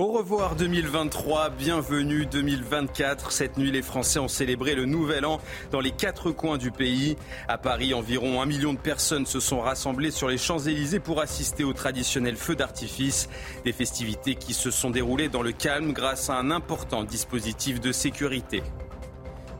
Au 0.00 0.12
revoir 0.12 0.56
2023, 0.56 1.50
bienvenue 1.50 2.24
2024. 2.24 3.32
Cette 3.32 3.58
nuit, 3.58 3.70
les 3.70 3.82
Français 3.82 4.18
ont 4.18 4.28
célébré 4.28 4.74
le 4.74 4.86
nouvel 4.86 5.26
an 5.26 5.42
dans 5.72 5.80
les 5.80 5.90
quatre 5.90 6.30
coins 6.30 6.56
du 6.56 6.70
pays. 6.70 7.18
À 7.48 7.58
Paris, 7.58 7.92
environ 7.92 8.40
un 8.40 8.46
million 8.46 8.72
de 8.72 8.78
personnes 8.78 9.26
se 9.26 9.40
sont 9.40 9.60
rassemblées 9.60 10.10
sur 10.10 10.30
les 10.30 10.38
Champs-Élysées 10.38 11.00
pour 11.00 11.20
assister 11.20 11.64
au 11.64 11.74
traditionnel 11.74 12.36
feu 12.36 12.56
d'artifice. 12.56 13.28
Des 13.66 13.74
festivités 13.74 14.36
qui 14.36 14.54
se 14.54 14.70
sont 14.70 14.88
déroulées 14.88 15.28
dans 15.28 15.42
le 15.42 15.52
calme 15.52 15.92
grâce 15.92 16.30
à 16.30 16.36
un 16.36 16.50
important 16.50 17.04
dispositif 17.04 17.78
de 17.78 17.92
sécurité. 17.92 18.62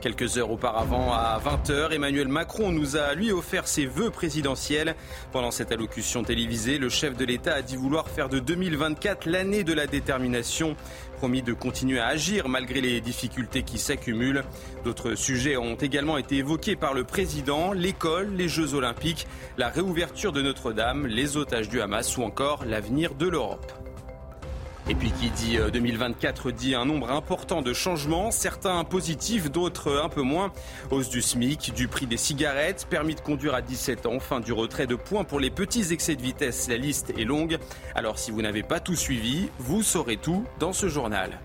Quelques 0.01 0.39
heures 0.39 0.51
auparavant, 0.51 1.13
à 1.13 1.39
20h, 1.39 1.93
Emmanuel 1.93 2.29
Macron 2.29 2.73
nous 2.73 2.97
a 2.97 3.15
lui 3.15 3.33
offert 3.33 3.69
ses 3.69 3.85
vœux 3.85 4.11
présidentiels. 4.11 4.95
Pendant 5.31 5.51
cette 5.51 5.73
allocution 5.73 6.23
télévisée, 6.23 6.79
le 6.79 6.89
chef 6.89 7.19
de 7.19 7.25
l'État 7.27 7.55
a 7.57 7.63
dit 7.63 7.77
vouloir 7.77 8.09
faire 8.09 8.31
de 8.31 8.39
2024 8.39 9.27
l'année 9.27 9.63
de 9.63 9.75
la 9.75 9.87
détermination, 9.87 10.75
promis 11.19 11.43
de 11.43 11.53
continuer 11.53 12.01
à 12.01 12.07
agir 12.07 12.49
malgré 12.49 12.81
les 12.81 13.03
difficultés 13.03 13.63
qui 13.63 13.79
s'accumulent. 13.79 14.45
D'autres 14.85 15.17
sujets 15.17 15.59
ont 15.59 15.75
également 15.75 16.17
été 16.17 16.37
évoqués 16.37 16.77
par 16.77 16.95
le 16.95 17.05
président, 17.05 17.73
l'école, 17.73 18.31
les 18.35 18.49
Jeux 18.49 18.73
olympiques, 18.73 19.27
la 19.59 19.69
réouverture 19.69 20.33
de 20.33 20.41
Notre-Dame, 20.41 21.07
les 21.07 21.37
otages 21.37 21.69
du 21.69 21.83
Hamas 21.83 22.17
ou 22.17 22.23
encore 22.23 22.65
l'avenir 22.65 23.15
de 23.15 23.29
l'Europe. 23.29 23.90
Et 24.91 24.97
puis 24.97 25.13
qui 25.13 25.31
dit 25.31 25.57
2024 25.73 26.49
euh, 26.49 26.53
dit 26.53 26.75
un 26.75 26.85
nombre 26.85 27.13
important 27.13 27.63
de 27.63 27.73
changements, 27.73 28.33
certains 28.33 28.83
positifs, 28.83 29.49
d'autres 29.49 30.01
un 30.03 30.09
peu 30.09 30.23
moins. 30.23 30.53
Hausse 30.91 31.09
du 31.09 31.23
SMIC, 31.23 31.73
du 31.73 31.87
prix 31.87 32.09
des 32.09 32.17
cigarettes, 32.17 32.89
permis 32.91 33.15
de 33.15 33.21
conduire 33.21 33.55
à 33.55 33.63
17 33.63 34.07
ans, 34.07 34.19
fin 34.19 34.41
du 34.41 34.53
retrait 34.53 34.89
de 34.89 34.97
points 34.97 35.23
pour 35.23 35.39
les 35.39 35.51
petits 35.51 35.93
excès 35.93 36.17
de 36.17 36.23
vitesse. 36.23 36.69
La 36.69 36.77
liste 36.77 37.11
est 37.17 37.25
longue. 37.25 37.59
Alors 37.95 38.19
si 38.19 38.33
vous 38.33 38.43
n'avez 38.43 38.65
pas 38.65 38.81
tout 38.81 38.97
suivi, 38.97 39.49
vous 39.61 39.85
saurez 39.85 40.17
tout 40.17 40.45
dans 40.59 40.73
ce 40.73 40.89
journal. 40.89 41.39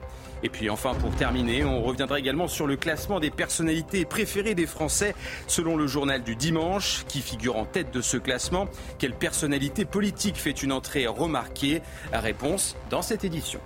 Et 0.45 0.49
puis 0.49 0.69
enfin, 0.69 0.93
pour 0.93 1.09
terminer, 1.15 1.65
on 1.65 1.81
reviendra 1.81 2.19
également 2.19 2.47
sur 2.47 2.67
le 2.67 2.75
classement 2.75 3.19
des 3.19 3.31
personnalités 3.31 4.05
préférées 4.05 4.53
des 4.53 4.67
Français 4.67 5.15
selon 5.47 5.75
le 5.75 5.87
journal 5.87 6.21
du 6.21 6.35
dimanche, 6.35 7.03
qui 7.07 7.21
figure 7.21 7.57
en 7.57 7.65
tête 7.65 7.91
de 7.91 7.99
ce 7.99 8.17
classement. 8.17 8.67
Quelle 8.99 9.15
personnalité 9.15 9.85
politique 9.85 10.35
fait 10.35 10.61
une 10.61 10.71
entrée 10.71 11.07
remarquée? 11.07 11.81
Réponse 12.13 12.75
dans 12.91 13.01
cette 13.01 13.23
édition. 13.23 13.59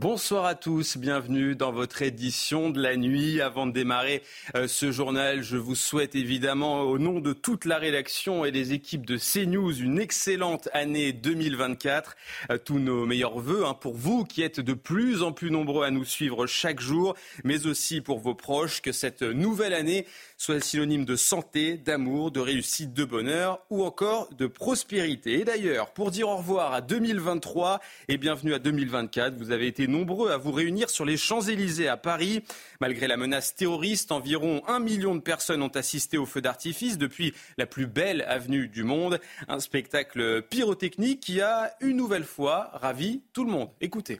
Bonsoir 0.00 0.46
à 0.46 0.54
tous, 0.54 0.96
bienvenue 0.96 1.54
dans 1.54 1.72
votre 1.72 2.00
édition 2.00 2.70
de 2.70 2.80
la 2.80 2.96
nuit. 2.96 3.42
Avant 3.42 3.66
de 3.66 3.72
démarrer 3.72 4.22
euh, 4.56 4.66
ce 4.66 4.92
journal, 4.92 5.42
je 5.42 5.58
vous 5.58 5.74
souhaite 5.74 6.14
évidemment 6.14 6.80
au 6.84 6.98
nom 6.98 7.20
de 7.20 7.34
toute 7.34 7.66
la 7.66 7.76
rédaction 7.76 8.46
et 8.46 8.50
des 8.50 8.72
équipes 8.72 9.04
de 9.04 9.18
CNews 9.18 9.78
une 9.78 10.00
excellente 10.00 10.70
année 10.72 11.12
2024. 11.12 12.16
Euh, 12.50 12.56
tous 12.56 12.78
nos 12.78 13.04
meilleurs 13.04 13.38
voeux 13.40 13.66
hein, 13.66 13.74
pour 13.74 13.94
vous 13.94 14.24
qui 14.24 14.40
êtes 14.40 14.60
de 14.60 14.72
plus 14.72 15.22
en 15.22 15.32
plus 15.32 15.50
nombreux 15.50 15.84
à 15.84 15.90
nous 15.90 16.06
suivre 16.06 16.46
chaque 16.46 16.80
jour, 16.80 17.14
mais 17.44 17.66
aussi 17.66 18.00
pour 18.00 18.20
vos 18.20 18.34
proches, 18.34 18.80
que 18.80 18.92
cette 18.92 19.20
nouvelle 19.20 19.74
année 19.74 20.06
soit 20.38 20.60
synonyme 20.60 21.04
de 21.04 21.16
santé, 21.16 21.76
d'amour, 21.76 22.30
de 22.30 22.40
réussite, 22.40 22.94
de 22.94 23.04
bonheur 23.04 23.60
ou 23.68 23.84
encore 23.84 24.30
de 24.32 24.46
prospérité. 24.46 25.40
Et 25.40 25.44
d'ailleurs, 25.44 25.90
pour 25.90 26.10
dire 26.10 26.30
au 26.30 26.38
revoir 26.38 26.72
à 26.72 26.80
2023 26.80 27.80
et 28.08 28.16
bienvenue 28.16 28.54
à 28.54 28.58
2024, 28.58 29.36
vous 29.36 29.50
avez 29.50 29.66
été 29.66 29.89
nombreux 29.90 30.30
à 30.30 30.38
vous 30.38 30.52
réunir 30.52 30.88
sur 30.88 31.04
les 31.04 31.16
Champs-Élysées 31.16 31.88
à 31.88 31.96
Paris. 31.96 32.42
Malgré 32.80 33.06
la 33.06 33.16
menace 33.16 33.54
terroriste, 33.54 34.12
environ 34.12 34.62
un 34.66 34.78
million 34.80 35.14
de 35.14 35.20
personnes 35.20 35.62
ont 35.62 35.68
assisté 35.68 36.16
au 36.16 36.26
feu 36.26 36.40
d'artifice 36.40 36.96
depuis 36.96 37.34
la 37.58 37.66
plus 37.66 37.86
belle 37.86 38.22
avenue 38.22 38.68
du 38.68 38.84
monde. 38.84 39.20
Un 39.48 39.60
spectacle 39.60 40.42
pyrotechnique 40.42 41.20
qui 41.20 41.40
a 41.40 41.74
une 41.80 41.96
nouvelle 41.96 42.24
fois 42.24 42.70
ravi 42.74 43.22
tout 43.32 43.44
le 43.44 43.50
monde. 43.50 43.68
Écoutez. 43.80 44.18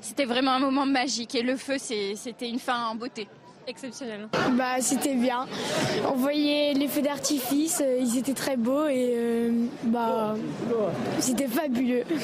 C'était 0.00 0.24
vraiment 0.24 0.52
un 0.52 0.60
moment 0.60 0.86
magique 0.86 1.34
et 1.34 1.42
le 1.42 1.56
feu, 1.56 1.76
c'était 1.78 2.48
une 2.48 2.58
fin 2.58 2.86
en 2.86 2.94
beauté 2.94 3.28
exceptionnel. 3.66 4.28
Bah, 4.52 4.80
c'était 4.80 5.14
bien. 5.14 5.46
On 6.06 6.16
voyait 6.16 6.74
les 6.74 6.88
feux 6.88 7.02
d'artifice, 7.02 7.82
euh, 7.84 7.98
ils 8.00 8.18
étaient 8.18 8.34
très 8.34 8.56
beaux 8.56 8.86
et 8.86 9.12
euh, 9.16 9.50
bah, 9.84 10.34
c'était 11.18 11.48
fabuleux. 11.48 12.04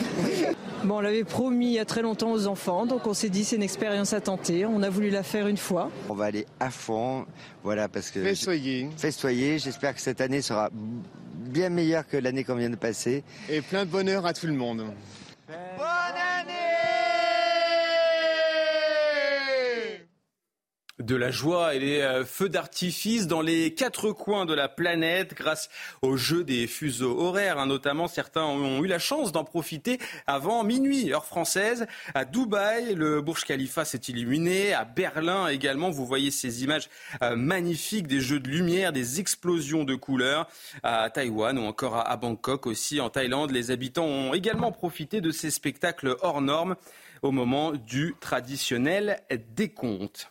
Bon, 0.82 0.96
on 0.96 1.00
l'avait 1.00 1.24
promis 1.24 1.66
il 1.66 1.72
y 1.74 1.78
a 1.78 1.84
très 1.84 2.00
longtemps 2.00 2.32
aux 2.32 2.46
enfants, 2.46 2.86
donc 2.86 3.06
on 3.06 3.12
s'est 3.12 3.28
dit 3.28 3.44
c'est 3.44 3.56
une 3.56 3.62
expérience 3.62 4.14
à 4.14 4.22
tenter. 4.22 4.64
On 4.64 4.82
a 4.82 4.88
voulu 4.88 5.10
la 5.10 5.22
faire 5.22 5.46
une 5.46 5.58
fois. 5.58 5.90
On 6.08 6.14
va 6.14 6.24
aller 6.24 6.46
à 6.58 6.70
fond, 6.70 7.26
voilà, 7.62 7.86
parce 7.86 8.10
que. 8.10 8.22
Festoyer. 8.22 8.88
Festoyer. 8.96 9.58
J'espère 9.58 9.94
que 9.94 10.00
cette 10.00 10.22
année 10.22 10.40
sera 10.40 10.70
bien 10.72 11.68
meilleure 11.68 12.06
que 12.06 12.16
l'année 12.16 12.44
qu'on 12.44 12.54
vient 12.54 12.70
de 12.70 12.76
passer. 12.76 13.24
Et 13.50 13.60
plein 13.60 13.84
de 13.84 13.90
bonheur 13.90 14.24
à 14.24 14.32
tout 14.32 14.46
le 14.46 14.54
monde. 14.54 14.86
Bonne 15.48 16.16
année 16.38 16.69
de 21.00 21.16
la 21.16 21.30
joie 21.30 21.74
et 21.74 21.80
les 21.80 22.00
euh, 22.00 22.24
feux 22.24 22.48
d'artifice 22.48 23.26
dans 23.26 23.40
les 23.40 23.74
quatre 23.74 24.12
coins 24.12 24.46
de 24.46 24.54
la 24.54 24.68
planète 24.68 25.34
grâce 25.34 25.70
au 26.02 26.16
jeu 26.16 26.44
des 26.44 26.66
fuseaux 26.66 27.18
horaires. 27.18 27.58
Hein. 27.58 27.66
Notamment, 27.66 28.08
certains 28.08 28.44
ont 28.44 28.82
eu 28.84 28.86
la 28.86 28.98
chance 28.98 29.32
d'en 29.32 29.44
profiter 29.44 29.98
avant 30.26 30.62
minuit, 30.62 31.12
heure 31.12 31.24
française. 31.24 31.86
À 32.14 32.24
Dubaï, 32.24 32.94
le 32.94 33.20
Burj 33.22 33.44
Khalifa 33.44 33.84
s'est 33.84 34.02
illuminé. 34.08 34.74
À 34.74 34.84
Berlin 34.84 35.48
également, 35.48 35.90
vous 35.90 36.06
voyez 36.06 36.30
ces 36.30 36.64
images 36.64 36.88
euh, 37.22 37.36
magnifiques 37.36 38.06
des 38.06 38.20
jeux 38.20 38.40
de 38.40 38.48
lumière, 38.48 38.92
des 38.92 39.20
explosions 39.20 39.84
de 39.84 39.94
couleurs. 39.94 40.46
À 40.82 41.08
Taïwan 41.10 41.58
ou 41.58 41.62
encore 41.62 41.96
à 41.96 42.16
Bangkok 42.16 42.66
aussi, 42.66 43.00
en 43.00 43.10
Thaïlande, 43.10 43.50
les 43.50 43.70
habitants 43.70 44.04
ont 44.04 44.34
également 44.34 44.72
profité 44.72 45.20
de 45.20 45.30
ces 45.30 45.50
spectacles 45.50 46.16
hors 46.22 46.40
normes 46.40 46.76
au 47.22 47.32
moment 47.32 47.72
du 47.72 48.14
traditionnel 48.20 49.20
décompte. 49.54 50.30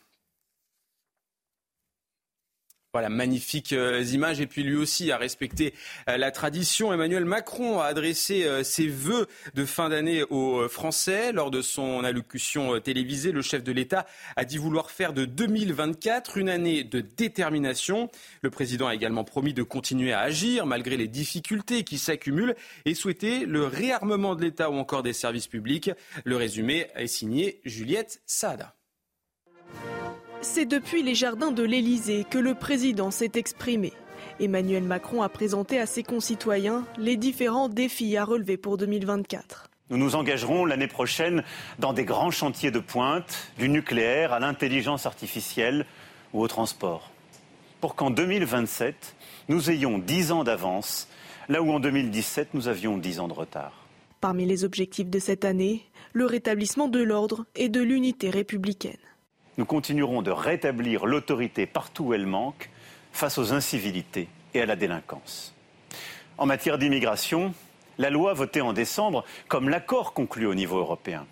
Voilà, 2.92 3.10
magnifiques 3.10 3.74
euh, 3.74 4.02
images. 4.02 4.42
Et 4.42 4.48
puis 4.48 4.64
lui 4.64 4.76
aussi 4.76 5.12
a 5.12 5.18
respecté 5.18 5.76
euh, 6.10 6.18
la 6.18 6.32
tradition. 6.32 6.92
Emmanuel 6.92 7.24
Macron 7.24 7.80
a 7.80 7.86
adressé 7.86 8.46
euh, 8.46 8.64
ses 8.64 8.88
vœux 8.88 9.28
de 9.54 9.64
fin 9.64 9.90
d'année 9.90 10.24
aux 10.32 10.68
Français. 10.68 11.32
Lors 11.32 11.52
de 11.52 11.62
son 11.62 12.04
allocution 12.04 12.80
télévisée, 12.80 13.32
le 13.32 13.44
chef 13.44 13.64
de 13.64 13.72
l'État 13.72 14.08
a 14.36 14.44
dit 14.44 14.58
vouloir 14.58 14.90
faire 14.90 15.14
de 15.14 15.26
2024 15.26 16.40
une 16.40 16.50
année 16.50 16.84
de 16.84 17.00
détermination. 17.00 18.10
Le 18.42 18.50
président 18.50 18.88
a 18.88 18.96
également 18.96 19.24
promis 19.24 19.54
de 19.54 19.62
continuer 19.62 20.12
à 20.12 20.22
agir 20.22 20.66
malgré 20.66 20.98
les 20.98 21.08
difficultés 21.08 21.84
qui 21.84 22.00
s'accumulent 22.00 22.56
et 22.86 22.96
souhaité 22.96 23.46
le 23.46 23.66
réarmement 23.66 24.34
de 24.34 24.42
l'État 24.42 24.72
ou 24.72 24.78
encore 24.78 25.04
des 25.04 25.14
services 25.14 25.48
publics. 25.48 25.92
Le 26.24 26.38
résumé 26.38 26.88
est 26.96 27.06
signé 27.06 27.62
Juliette 27.66 28.24
Sada. 28.26 28.79
C'est 30.42 30.66
depuis 30.66 31.04
les 31.04 31.16
jardins 31.16 31.52
de 31.52 31.64
l'Élysée 31.64 32.26
que 32.30 32.38
le 32.38 32.56
président 32.56 33.12
s'est 33.12 33.34
exprimé. 33.36 33.92
Emmanuel 34.40 34.84
Macron 34.84 35.22
a 35.22 35.28
présenté 35.28 35.80
à 35.80 35.86
ses 35.86 36.02
concitoyens 36.02 36.86
les 36.98 37.18
différents 37.18 37.68
défis 37.68 38.16
à 38.16 38.24
relever 38.24 38.56
pour 38.56 38.78
2024. 38.78 39.70
Nous 39.90 39.98
nous 39.98 40.16
engagerons 40.16 40.64
l'année 40.64 40.88
prochaine 40.88 41.44
dans 41.78 41.92
des 41.92 42.06
grands 42.06 42.32
chantiers 42.32 42.72
de 42.72 42.80
pointe, 42.80 43.52
du 43.58 43.68
nucléaire 43.68 44.32
à 44.32 44.40
l'intelligence 44.40 45.06
artificielle 45.06 45.86
ou 46.32 46.42
au 46.42 46.48
transport. 46.48 47.12
Pour 47.82 47.96
qu'en 47.96 48.10
2027, 48.10 49.16
nous 49.50 49.70
ayons 49.70 49.98
10 49.98 50.32
ans 50.32 50.44
d'avance, 50.46 51.10
là 51.50 51.62
où 51.62 51.70
en 51.72 51.82
2017, 51.82 52.54
nous 52.54 52.70
avions 52.70 52.98
10 52.98 53.20
ans 53.20 53.28
de 53.28 53.34
retard. 53.34 53.74
Parmi 54.22 54.46
les 54.46 54.64
objectifs 54.64 55.10
de 55.10 55.20
cette 55.20 55.44
année, 55.44 55.84
le 56.14 56.26
rétablissement 56.26 56.88
de 56.88 57.02
l'ordre 57.02 57.46
et 57.56 57.68
de 57.68 57.82
l'unité 57.82 58.30
républicaine 58.30 58.98
nous 59.60 59.66
continuerons 59.66 60.22
de 60.22 60.32
rétablir 60.32 61.06
l'autorité 61.06 61.66
partout 61.66 62.06
où 62.06 62.14
elle 62.14 62.26
manque 62.26 62.70
face 63.12 63.38
aux 63.38 63.52
incivilités 63.52 64.30
et 64.54 64.62
à 64.62 64.66
la 64.66 64.78
délinquance. 64.78 65.54
En 66.38 66.46
matière 66.46 66.78
d'immigration, 66.78 67.54
La 67.98 68.10
loi 68.10 68.34
votée 68.34 68.62
en 68.62 68.72
décembre, 68.72 69.26
comme 69.50 69.68
l'accord 69.68 70.14
conclu 70.14 70.48
au 70.48 70.56
niveau 70.56 70.78
européen, 70.78 71.28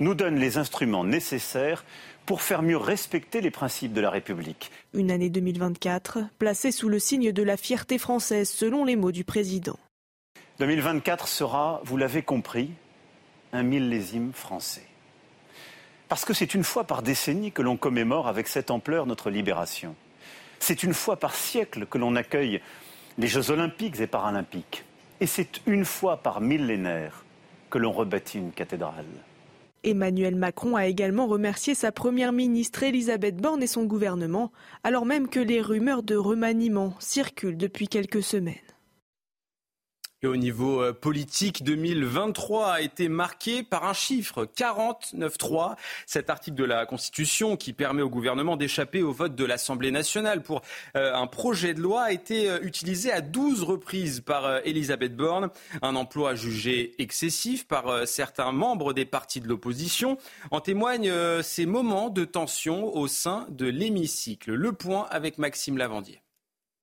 nous 0.00 0.14
donne 0.14 0.36
les 0.36 0.56
instruments 0.56 1.04
nécessaires 1.04 1.84
pour 2.24 2.40
faire 2.40 2.62
mieux 2.62 2.78
respecter 2.78 3.42
les 3.42 3.50
principes 3.50 3.92
de 3.92 4.00
la 4.00 4.08
République. 4.08 4.70
Une 4.94 5.10
année 5.10 5.28
2024 5.28 6.20
placée 6.38 6.72
sous 6.72 6.88
le 6.88 6.98
signe 6.98 7.32
de 7.32 7.42
la 7.42 7.58
fierté 7.58 7.98
française, 7.98 8.48
selon 8.48 8.86
les 8.86 8.96
mots 8.96 9.12
du 9.12 9.24
président. 9.24 9.78
2024 10.60 11.28
sera, 11.28 11.82
vous 11.84 11.98
l'avez 11.98 12.22
compris, 12.22 12.70
un 13.52 13.62
millésime 13.62 14.32
français. 14.32 14.87
Parce 16.08 16.24
que 16.24 16.32
c'est 16.32 16.54
une 16.54 16.64
fois 16.64 16.84
par 16.84 17.02
décennie 17.02 17.52
que 17.52 17.62
l'on 17.62 17.76
commémore 17.76 18.28
avec 18.28 18.48
cette 18.48 18.70
ampleur 18.70 19.06
notre 19.06 19.30
libération. 19.30 19.94
C'est 20.58 20.82
une 20.82 20.94
fois 20.94 21.16
par 21.16 21.34
siècle 21.34 21.86
que 21.86 21.98
l'on 21.98 22.16
accueille 22.16 22.60
les 23.18 23.28
Jeux 23.28 23.50
olympiques 23.50 24.00
et 24.00 24.06
paralympiques. 24.06 24.84
Et 25.20 25.26
c'est 25.26 25.60
une 25.66 25.84
fois 25.84 26.18
par 26.18 26.40
millénaire 26.40 27.24
que 27.70 27.78
l'on 27.78 27.92
rebâtit 27.92 28.38
une 28.38 28.52
cathédrale. 28.52 29.04
Emmanuel 29.84 30.34
Macron 30.34 30.76
a 30.76 30.86
également 30.86 31.26
remercié 31.26 31.74
sa 31.74 31.92
première 31.92 32.32
ministre 32.32 32.82
Elisabeth 32.82 33.36
Borne 33.36 33.62
et 33.62 33.68
son 33.68 33.84
gouvernement, 33.84 34.50
alors 34.84 35.06
même 35.06 35.28
que 35.28 35.40
les 35.40 35.60
rumeurs 35.60 36.02
de 36.02 36.16
remaniement 36.16 36.94
circulent 36.98 37.56
depuis 37.56 37.86
quelques 37.86 38.22
semaines. 38.22 38.56
Et 40.22 40.26
au 40.26 40.34
niveau 40.34 40.82
euh, 40.82 40.92
politique, 40.92 41.62
2023 41.62 42.72
a 42.72 42.80
été 42.80 43.08
marqué 43.08 43.62
par 43.62 43.84
un 43.84 43.92
chiffre, 43.92 44.46
49.3. 44.46 45.76
Cet 46.06 46.28
article 46.28 46.56
de 46.56 46.64
la 46.64 46.86
Constitution 46.86 47.56
qui 47.56 47.72
permet 47.72 48.02
au 48.02 48.10
gouvernement 48.10 48.56
d'échapper 48.56 49.00
au 49.00 49.12
vote 49.12 49.36
de 49.36 49.44
l'Assemblée 49.44 49.92
nationale 49.92 50.42
pour 50.42 50.62
euh, 50.96 51.14
un 51.14 51.28
projet 51.28 51.72
de 51.72 51.80
loi 51.80 52.02
a 52.02 52.12
été 52.12 52.50
euh, 52.50 52.58
utilisé 52.62 53.12
à 53.12 53.20
12 53.20 53.62
reprises 53.62 54.20
par 54.20 54.66
Elisabeth 54.66 55.14
Borne. 55.14 55.50
Un 55.82 55.94
emploi 55.94 56.34
jugé 56.34 57.00
excessif 57.00 57.68
par 57.68 58.08
certains 58.08 58.50
membres 58.50 58.92
des 58.92 59.04
partis 59.04 59.40
de 59.40 59.46
l'opposition. 59.46 60.18
En 60.50 60.60
témoignent 60.60 61.42
ces 61.42 61.64
moments 61.64 62.10
de 62.10 62.24
tension 62.24 62.96
au 62.96 63.06
sein 63.06 63.46
de 63.50 63.66
l'hémicycle. 63.66 64.52
Le 64.52 64.72
point 64.72 65.06
avec 65.10 65.38
Maxime 65.38 65.78
Lavandier 65.78 66.20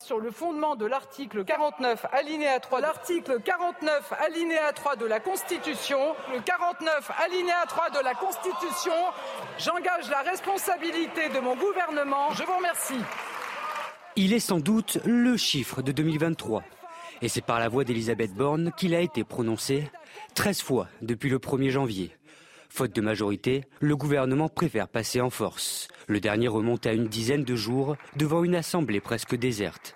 sur 0.05 0.19
le 0.19 0.29
fondement 0.29 0.75
de 0.75 0.85
l'article 0.85 1.43
49 1.43 2.05
alinéa 2.11 2.59
3 2.59 2.79
l'article 2.79 3.41
49 3.43 4.13
alinéa 4.19 4.71
3 4.71 4.97
de 4.97 5.05
la 5.05 5.19
Constitution, 5.19 5.97
le 6.31 6.41
49 6.41 7.11
alinéa 7.25 7.65
3 7.67 7.89
de 7.89 8.03
la 8.03 8.13
Constitution, 8.13 8.93
j'engage 9.57 10.07
la 10.11 10.21
responsabilité 10.21 11.29
de 11.29 11.39
mon 11.39 11.55
gouvernement. 11.55 12.31
Je 12.33 12.43
vous 12.43 12.55
remercie. 12.55 13.01
Il 14.15 14.33
est 14.33 14.39
sans 14.39 14.59
doute 14.59 14.99
le 15.05 15.37
chiffre 15.37 15.81
de 15.81 15.91
2023 15.91 16.61
et 17.23 17.27
c'est 17.27 17.41
par 17.41 17.59
la 17.59 17.67
voix 17.67 17.83
d'Elisabeth 17.83 18.35
Borne 18.35 18.71
qu'il 18.77 18.93
a 18.93 18.99
été 18.99 19.23
prononcé 19.23 19.89
13 20.35 20.61
fois 20.61 20.87
depuis 21.01 21.31
le 21.31 21.39
1er 21.39 21.71
janvier. 21.71 22.15
Faute 22.69 22.95
de 22.95 23.01
majorité, 23.01 23.63
le 23.79 23.95
gouvernement 23.95 24.49
préfère 24.49 24.87
passer 24.87 25.21
en 25.21 25.29
force. 25.29 25.87
Le 26.07 26.19
dernier 26.19 26.47
remonte 26.47 26.85
à 26.85 26.93
une 26.93 27.07
dizaine 27.07 27.43
de 27.43 27.55
jours 27.55 27.95
devant 28.15 28.43
une 28.43 28.55
assemblée 28.55 28.99
presque 28.99 29.35
déserte. 29.35 29.95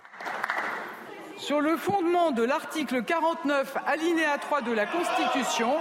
Sur 1.38 1.62
le 1.62 1.78
fondement 1.78 2.32
de 2.32 2.44
l'article 2.44 3.04
49 3.04 3.78
alinéa 3.88 4.38
3 4.38 4.62
de 4.62 4.72
la 4.72 4.86
Constitution, 4.86 5.74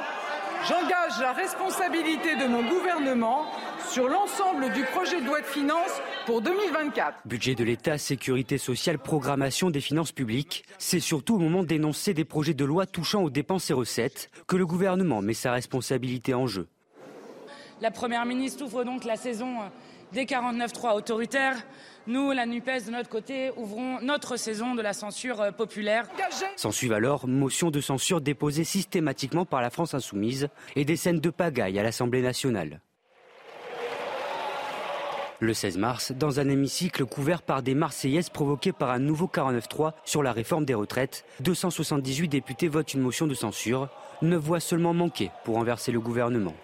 j'engage 0.66 1.20
la 1.20 1.32
responsabilité 1.32 2.36
de 2.36 2.46
mon 2.46 2.66
gouvernement 2.68 3.46
sur 3.90 4.08
l'ensemble 4.08 4.72
du 4.72 4.84
projet 4.84 5.20
de 5.20 5.26
loi 5.26 5.40
de 5.40 5.46
finances 5.46 6.00
pour 6.26 6.42
2024. 6.42 7.26
Budget 7.26 7.54
de 7.54 7.64
l'État, 7.64 7.98
sécurité 7.98 8.56
sociale, 8.56 8.98
programmation 8.98 9.70
des 9.70 9.80
finances 9.80 10.12
publiques, 10.12 10.64
c'est 10.78 11.00
surtout 11.00 11.36
au 11.36 11.38
moment 11.38 11.64
d'énoncer 11.64 12.14
des 12.14 12.24
projets 12.24 12.54
de 12.54 12.64
loi 12.64 12.86
touchant 12.86 13.22
aux 13.22 13.30
dépenses 13.30 13.70
et 13.70 13.74
recettes 13.74 14.30
que 14.46 14.56
le 14.56 14.66
gouvernement 14.66 15.22
met 15.22 15.34
sa 15.34 15.52
responsabilité 15.52 16.34
en 16.34 16.46
jeu. 16.46 16.68
La 17.80 17.92
Première 17.92 18.26
ministre 18.26 18.64
ouvre 18.64 18.82
donc 18.82 19.04
la 19.04 19.16
saison 19.16 19.58
des 20.12 20.24
49-3 20.24 20.96
autoritaires. 20.96 21.56
Nous, 22.08 22.32
la 22.32 22.44
NUPES, 22.44 22.86
de 22.86 22.90
notre 22.90 23.08
côté, 23.08 23.52
ouvrons 23.56 24.00
notre 24.00 24.36
saison 24.36 24.74
de 24.74 24.82
la 24.82 24.92
censure 24.92 25.40
euh, 25.40 25.50
populaire. 25.52 26.08
S'ensuivent 26.56 26.94
alors 26.94 27.28
motion 27.28 27.70
de 27.70 27.80
censure 27.80 28.20
déposée 28.20 28.64
systématiquement 28.64 29.44
par 29.44 29.60
la 29.60 29.70
France 29.70 29.94
insoumise 29.94 30.48
et 30.74 30.84
des 30.84 30.96
scènes 30.96 31.20
de 31.20 31.30
pagaille 31.30 31.78
à 31.78 31.82
l'Assemblée 31.82 32.22
nationale. 32.22 32.80
Le 35.40 35.54
16 35.54 35.78
mars, 35.78 36.10
dans 36.10 36.40
un 36.40 36.48
hémicycle 36.48 37.04
couvert 37.04 37.42
par 37.42 37.62
des 37.62 37.74
Marseillaises 37.74 38.28
provoquées 38.28 38.72
par 38.72 38.90
un 38.90 38.98
nouveau 38.98 39.30
49-3 39.32 39.92
sur 40.04 40.24
la 40.24 40.32
réforme 40.32 40.64
des 40.64 40.74
retraites, 40.74 41.24
278 41.40 42.26
députés 42.26 42.66
votent 42.66 42.94
une 42.94 43.02
motion 43.02 43.28
de 43.28 43.34
censure, 43.34 43.88
neuf 44.20 44.42
voix 44.42 44.58
seulement 44.58 44.94
manquées 44.94 45.30
pour 45.44 45.54
renverser 45.54 45.92
le 45.92 46.00
gouvernement. 46.00 46.54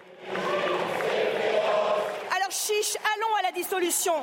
Dissolution. 3.55 4.13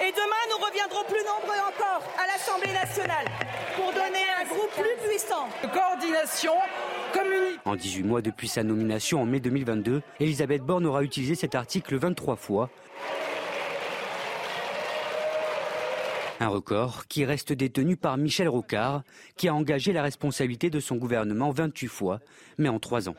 Et 0.00 0.12
demain, 0.12 0.42
nous 0.50 0.64
reviendrons 0.64 1.04
plus 1.04 1.24
nombreux 1.24 1.58
encore 1.58 2.02
à 2.16 2.26
l'Assemblée 2.28 2.72
nationale 2.72 3.26
pour 3.74 3.92
donner 3.92 4.24
un 4.40 4.44
groupe 4.44 4.70
plus 4.70 5.08
puissant. 5.08 5.48
Coordination 5.72 6.52
communique. 7.12 7.60
En 7.64 7.74
18 7.74 8.02
mois 8.04 8.22
depuis 8.22 8.48
sa 8.48 8.62
nomination 8.62 9.20
en 9.20 9.26
mai 9.26 9.40
2022, 9.40 10.02
Elisabeth 10.20 10.62
Borne 10.62 10.86
aura 10.86 11.02
utilisé 11.02 11.34
cet 11.34 11.56
article 11.56 11.96
23 11.96 12.36
fois. 12.36 12.70
Un 16.40 16.48
record 16.48 17.08
qui 17.08 17.24
reste 17.24 17.52
détenu 17.52 17.96
par 17.96 18.16
Michel 18.16 18.48
Rocard, 18.48 19.02
qui 19.36 19.48
a 19.48 19.54
engagé 19.54 19.92
la 19.92 20.02
responsabilité 20.02 20.70
de 20.70 20.78
son 20.78 20.94
gouvernement 20.94 21.50
28 21.50 21.88
fois, 21.88 22.20
mais 22.58 22.68
en 22.68 22.78
3 22.78 23.08
ans. 23.08 23.16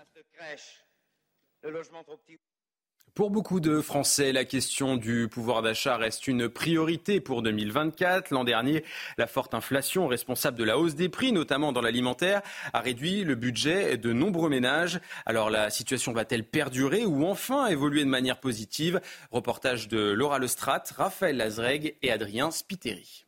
Pour 3.20 3.32
beaucoup 3.32 3.60
de 3.60 3.82
Français, 3.82 4.32
la 4.32 4.46
question 4.46 4.96
du 4.96 5.28
pouvoir 5.28 5.62
d'achat 5.62 5.98
reste 5.98 6.30
une 6.30 6.48
priorité 6.48 7.20
pour 7.20 7.42
2024. 7.42 8.32
L'an 8.32 8.46
dernier, 8.46 8.86
la 9.18 9.28
forte 9.28 9.54
inflation 9.54 10.08
responsable 10.08 10.58
de 10.58 10.64
la 10.64 10.78
hausse 10.78 10.96
des 10.96 11.10
prix, 11.10 11.34
notamment 11.34 11.74
dans 11.74 11.82
l'alimentaire, 11.82 12.42
a 12.72 12.80
réduit 12.80 13.26
le 13.26 13.36
budget 13.36 13.98
de 13.98 14.14
nombreux 14.14 14.50
ménages. 14.50 15.02
Alors 15.26 15.50
la 15.50 15.70
situation 15.70 16.14
va-t-elle 16.14 16.46
perdurer 16.46 17.06
ou 17.06 17.26
enfin 17.26 17.68
évoluer 17.68 18.06
de 18.06 18.10
manière 18.10 18.40
positive? 18.40 19.02
Reportage 19.32 19.90
de 19.90 20.00
Laura 20.00 20.40
Lestrade, 20.40 20.88
Raphaël 20.96 21.36
Lazreg 21.36 21.98
et 22.02 22.12
Adrien 22.14 22.52
Spiteri. 22.52 23.26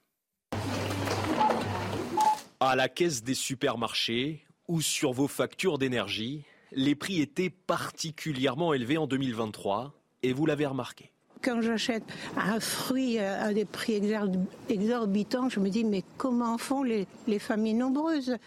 À 2.61 2.77
la 2.77 2.87
caisse 2.87 3.23
des 3.23 3.33
supermarchés 3.33 4.45
ou 4.69 4.79
sur 4.79 5.11
vos 5.11 5.27
factures 5.27 5.77
d'énergie, 5.77 6.45
les 6.71 6.95
prix 6.95 7.21
étaient 7.21 7.49
particulièrement 7.49 8.73
élevés 8.73 8.97
en 8.97 9.07
2023 9.07 9.93
et 10.23 10.33
vous 10.33 10.45
l'avez 10.45 10.65
remarqué. 10.65 11.11
Quand 11.43 11.61
j'achète 11.61 12.03
un 12.37 12.59
fruit 12.59 13.17
à 13.17 13.51
des 13.51 13.65
prix 13.65 13.99
exorbitants, 14.69 15.49
je 15.49 15.59
me 15.59 15.69
dis 15.69 15.83
mais 15.83 16.03
comment 16.17 16.59
font 16.59 16.83
les, 16.83 17.07
familles 17.39 17.73
nombreuses? 17.73 18.37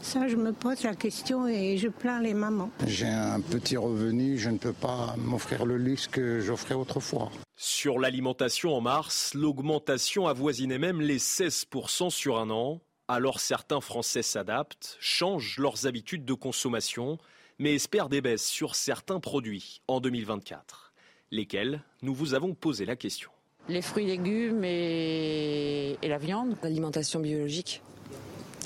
Ça, 0.00 0.28
je 0.28 0.36
me 0.36 0.52
pose 0.52 0.82
la 0.82 0.94
question 0.94 1.46
et 1.46 1.76
je 1.76 1.88
plains 1.88 2.22
les 2.22 2.32
mamans. 2.32 2.70
J'ai 2.86 3.06
un 3.06 3.40
petit 3.40 3.76
revenu, 3.76 4.38
je 4.38 4.48
ne 4.48 4.56
peux 4.56 4.72
pas 4.72 5.14
m'offrir 5.18 5.66
le 5.66 5.76
luxe 5.76 6.06
que 6.06 6.40
j'offrais 6.40 6.74
autrefois. 6.74 7.30
Sur 7.56 7.98
l'alimentation 7.98 8.74
en 8.74 8.80
mars, 8.80 9.34
l'augmentation 9.34 10.26
avoisinait 10.26 10.78
même 10.78 11.02
les 11.02 11.18
16% 11.18 12.08
sur 12.08 12.38
un 12.38 12.48
an. 12.48 12.80
Alors 13.08 13.40
certains 13.40 13.80
Français 13.80 14.22
s'adaptent, 14.22 14.96
changent 15.00 15.58
leurs 15.58 15.86
habitudes 15.86 16.24
de 16.24 16.34
consommation 16.34 17.18
mais 17.58 17.74
espère 17.74 18.08
des 18.08 18.20
baisses 18.20 18.46
sur 18.46 18.74
certains 18.74 19.20
produits 19.20 19.82
en 19.88 20.00
2024. 20.00 20.92
Lesquels 21.30 21.82
Nous 22.02 22.14
vous 22.14 22.34
avons 22.34 22.54
posé 22.54 22.84
la 22.84 22.96
question. 22.96 23.30
Les 23.68 23.82
fruits, 23.82 24.06
légumes 24.06 24.64
et, 24.64 25.98
et 26.00 26.08
la 26.08 26.18
viande. 26.18 26.56
L'alimentation 26.62 27.20
biologique 27.20 27.82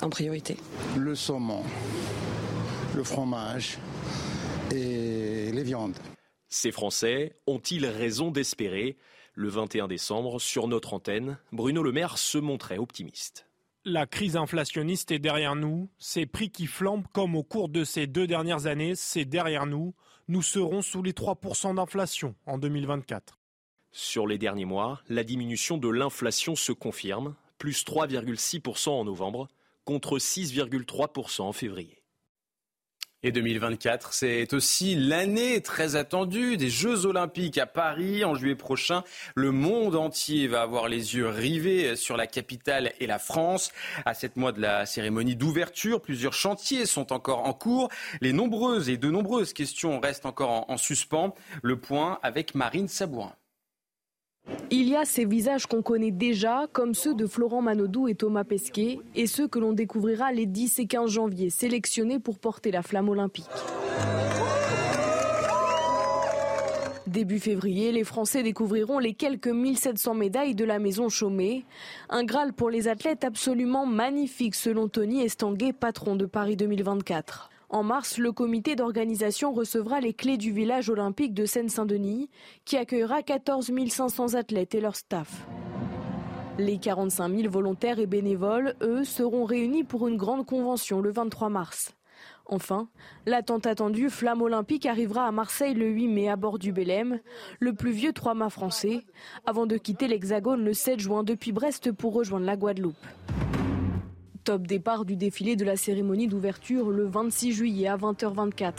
en 0.01 0.09
priorité. 0.09 0.57
Le 0.97 1.15
saumon, 1.15 1.63
le 2.95 3.03
fromage 3.03 3.79
et 4.71 5.51
les 5.51 5.63
viandes. 5.63 5.97
Ces 6.49 6.71
Français 6.71 7.35
ont-ils 7.47 7.85
raison 7.85 8.31
d'espérer? 8.31 8.97
Le 9.33 9.49
21 9.49 9.87
décembre, 9.87 10.39
sur 10.39 10.67
notre 10.67 10.93
antenne, 10.93 11.39
Bruno 11.51 11.81
Le 11.81 11.91
Maire 11.91 12.19
se 12.19 12.37
montrait 12.37 12.77
optimiste. 12.77 13.47
La 13.85 14.05
crise 14.05 14.37
inflationniste 14.37 15.11
est 15.11 15.19
derrière 15.19 15.57
nous. 15.57 15.89
Ces 15.97 16.25
prix 16.25 16.49
qui 16.49 16.67
flambent 16.67 17.07
comme 17.11 17.35
au 17.35 17.43
cours 17.43 17.67
de 17.67 17.83
ces 17.83 18.07
deux 18.07 18.25
dernières 18.25 18.65
années, 18.65 18.95
c'est 18.95 19.25
derrière 19.25 19.65
nous. 19.65 19.93
Nous 20.29 20.41
serons 20.41 20.81
sous 20.81 21.03
les 21.03 21.11
3% 21.11 21.75
d'inflation 21.75 22.33
en 22.45 22.57
2024. 22.57 23.37
Sur 23.91 24.25
les 24.25 24.37
derniers 24.37 24.63
mois, 24.63 25.01
la 25.09 25.25
diminution 25.25 25.77
de 25.77 25.89
l'inflation 25.89 26.55
se 26.55 26.71
confirme, 26.71 27.35
plus 27.57 27.83
3,6% 27.83 28.89
en 28.89 29.03
novembre 29.03 29.49
contre 29.83 30.17
6,3% 30.17 31.41
en 31.41 31.51
février. 31.51 32.02
Et 33.25 33.31
2024, 33.31 34.11
c'est 34.11 34.51
aussi 34.53 34.95
l'année 34.95 35.61
très 35.61 35.95
attendue 35.95 36.57
des 36.57 36.69
Jeux 36.69 37.05
Olympiques 37.05 37.57
à 37.57 37.65
Paris 37.65 38.25
en 38.25 38.35
juillet 38.35 38.55
prochain. 38.55 39.05
Le 39.33 39.51
monde 39.51 39.95
entier 39.95 40.47
va 40.49 40.61
avoir 40.61 40.89
les 40.89 41.15
yeux 41.15 41.29
rivés 41.29 41.95
sur 41.95 42.17
la 42.17 42.27
capitale 42.27 42.91
et 42.99 43.07
la 43.07 43.19
France. 43.19 43.71
À 44.05 44.13
sept 44.13 44.35
mois 44.35 44.51
de 44.51 44.59
la 44.59 44.85
cérémonie 44.85 45.37
d'ouverture, 45.37 46.01
plusieurs 46.01 46.33
chantiers 46.33 46.85
sont 46.85 47.13
encore 47.13 47.47
en 47.47 47.53
cours. 47.53 47.87
Les 48.19 48.33
nombreuses 48.33 48.89
et 48.89 48.97
de 48.97 49.09
nombreuses 49.09 49.53
questions 49.53 50.01
restent 50.01 50.25
encore 50.25 50.49
en, 50.49 50.65
en 50.67 50.75
suspens. 50.75 51.33
Le 51.61 51.79
point 51.79 52.19
avec 52.23 52.55
Marine 52.55 52.89
Sabourin. 52.89 53.33
Il 54.75 54.89
y 54.89 54.95
a 54.95 55.05
ces 55.05 55.25
visages 55.25 55.67
qu'on 55.67 55.83
connaît 55.83 56.11
déjà, 56.11 56.65
comme 56.73 56.95
ceux 56.95 57.13
de 57.13 57.27
Florent 57.27 57.61
Manodou 57.61 58.07
et 58.07 58.15
Thomas 58.15 58.43
Pesquet, 58.43 58.97
et 59.13 59.27
ceux 59.27 59.47
que 59.47 59.59
l'on 59.59 59.71
découvrira 59.71 60.31
les 60.31 60.47
10 60.47 60.79
et 60.79 60.87
15 60.87 61.11
janvier, 61.11 61.51
sélectionnés 61.51 62.17
pour 62.17 62.39
porter 62.39 62.71
la 62.71 62.81
flamme 62.81 63.09
olympique. 63.09 63.45
Début 67.05 67.39
février, 67.39 67.91
les 67.91 68.03
Français 68.03 68.41
découvriront 68.41 68.97
les 68.97 69.13
quelques 69.13 69.47
1700 69.47 70.15
médailles 70.15 70.55
de 70.55 70.65
la 70.65 70.79
maison 70.79 71.07
Chaumet. 71.07 71.65
Un 72.09 72.23
Graal 72.23 72.53
pour 72.53 72.71
les 72.71 72.87
athlètes 72.87 73.23
absolument 73.23 73.85
magnifique 73.85 74.55
selon 74.55 74.87
Tony 74.87 75.21
Estanguet, 75.21 75.73
patron 75.73 76.15
de 76.15 76.25
Paris 76.25 76.55
2024. 76.55 77.51
En 77.73 77.81
mars, 77.81 78.19
le 78.19 78.31
comité 78.31 78.75
d'organisation 78.75 79.51
recevra 79.51 79.99
les 79.99 80.13
clés 80.13 80.37
du 80.37 80.51
village 80.51 80.91
olympique 80.91 81.33
de 81.33 81.47
Seine-Saint-Denis, 81.47 82.29
qui 82.65 82.77
accueillera 82.77 83.23
14 83.23 83.71
500 83.89 84.35
athlètes 84.35 84.75
et 84.75 84.79
leur 84.79 84.95
staff. 84.95 85.47
Les 86.59 86.77
45 86.77 87.35
000 87.35 87.49
volontaires 87.51 87.97
et 87.97 88.05
bénévoles, 88.05 88.75
eux, 88.83 89.03
seront 89.03 89.43
réunis 89.43 89.83
pour 89.83 90.07
une 90.07 90.17
grande 90.17 90.45
convention 90.45 91.01
le 91.01 91.11
23 91.11 91.49
mars. 91.49 91.95
Enfin, 92.45 92.89
l'attente 93.25 93.65
attendue 93.65 94.11
Flamme 94.11 94.43
olympique 94.43 94.85
arrivera 94.85 95.25
à 95.25 95.31
Marseille 95.31 95.73
le 95.73 95.87
8 95.87 96.07
mai 96.09 96.29
à 96.29 96.35
bord 96.35 96.59
du 96.59 96.73
Belém, 96.73 97.21
le 97.59 97.73
plus 97.73 97.91
vieux 97.91 98.13
trois-mâts 98.13 98.51
français, 98.51 99.01
avant 99.47 99.65
de 99.65 99.77
quitter 99.77 100.07
l'Hexagone 100.07 100.63
le 100.63 100.75
7 100.75 100.99
juin 100.99 101.23
depuis 101.23 101.51
Brest 101.51 101.91
pour 101.91 102.13
rejoindre 102.13 102.45
la 102.45 102.55
Guadeloupe. 102.55 102.93
Top 104.43 104.67
départ 104.67 105.05
du 105.05 105.15
défilé 105.15 105.55
de 105.55 105.63
la 105.63 105.77
cérémonie 105.77 106.27
d'ouverture 106.27 106.89
le 106.89 107.05
26 107.05 107.53
juillet 107.53 107.87
à 107.87 107.95
20h24. 107.95 108.73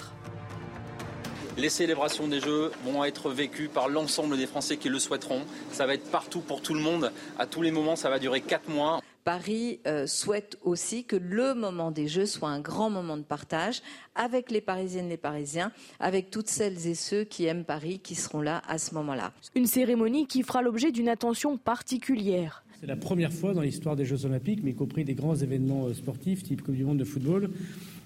Les 1.56 1.70
célébrations 1.70 2.28
des 2.28 2.40
Jeux 2.40 2.70
vont 2.84 3.02
être 3.02 3.30
vécues 3.30 3.68
par 3.68 3.88
l'ensemble 3.88 4.36
des 4.36 4.46
Français 4.46 4.76
qui 4.76 4.90
le 4.90 4.98
souhaiteront. 4.98 5.40
Ça 5.70 5.86
va 5.86 5.94
être 5.94 6.10
partout 6.10 6.40
pour 6.40 6.60
tout 6.60 6.74
le 6.74 6.80
monde. 6.80 7.12
À 7.38 7.46
tous 7.46 7.62
les 7.62 7.70
moments, 7.70 7.96
ça 7.96 8.10
va 8.10 8.18
durer 8.18 8.42
4 8.42 8.68
mois. 8.68 9.00
Paris 9.24 9.80
euh, 9.86 10.06
souhaite 10.06 10.58
aussi 10.62 11.04
que 11.04 11.16
le 11.16 11.54
moment 11.54 11.90
des 11.90 12.08
Jeux 12.08 12.26
soit 12.26 12.50
un 12.50 12.60
grand 12.60 12.90
moment 12.90 13.16
de 13.16 13.22
partage 13.22 13.80
avec 14.14 14.50
les 14.50 14.60
Parisiennes 14.60 15.06
et 15.06 15.10
les 15.10 15.16
Parisiens, 15.16 15.72
avec 15.98 16.30
toutes 16.30 16.48
celles 16.48 16.86
et 16.86 16.94
ceux 16.94 17.24
qui 17.24 17.46
aiment 17.46 17.64
Paris 17.64 18.00
qui 18.00 18.16
seront 18.16 18.42
là 18.42 18.60
à 18.68 18.76
ce 18.76 18.92
moment-là. 18.94 19.32
Une 19.54 19.66
cérémonie 19.66 20.26
qui 20.26 20.42
fera 20.42 20.60
l'objet 20.60 20.92
d'une 20.92 21.08
attention 21.08 21.56
particulière. 21.56 22.63
C'est 22.84 22.90
la 22.90 22.96
première 22.96 23.32
fois 23.32 23.54
dans 23.54 23.62
l'histoire 23.62 23.96
des 23.96 24.04
Jeux 24.04 24.26
Olympiques, 24.26 24.60
mais 24.62 24.72
y 24.72 24.74
compris 24.74 25.06
des 25.06 25.14
grands 25.14 25.34
événements 25.34 25.86
euh, 25.86 25.94
sportifs, 25.94 26.42
type 26.42 26.60
Coupe 26.60 26.74
du 26.74 26.84
Monde 26.84 26.98
de 26.98 27.04
football, 27.04 27.48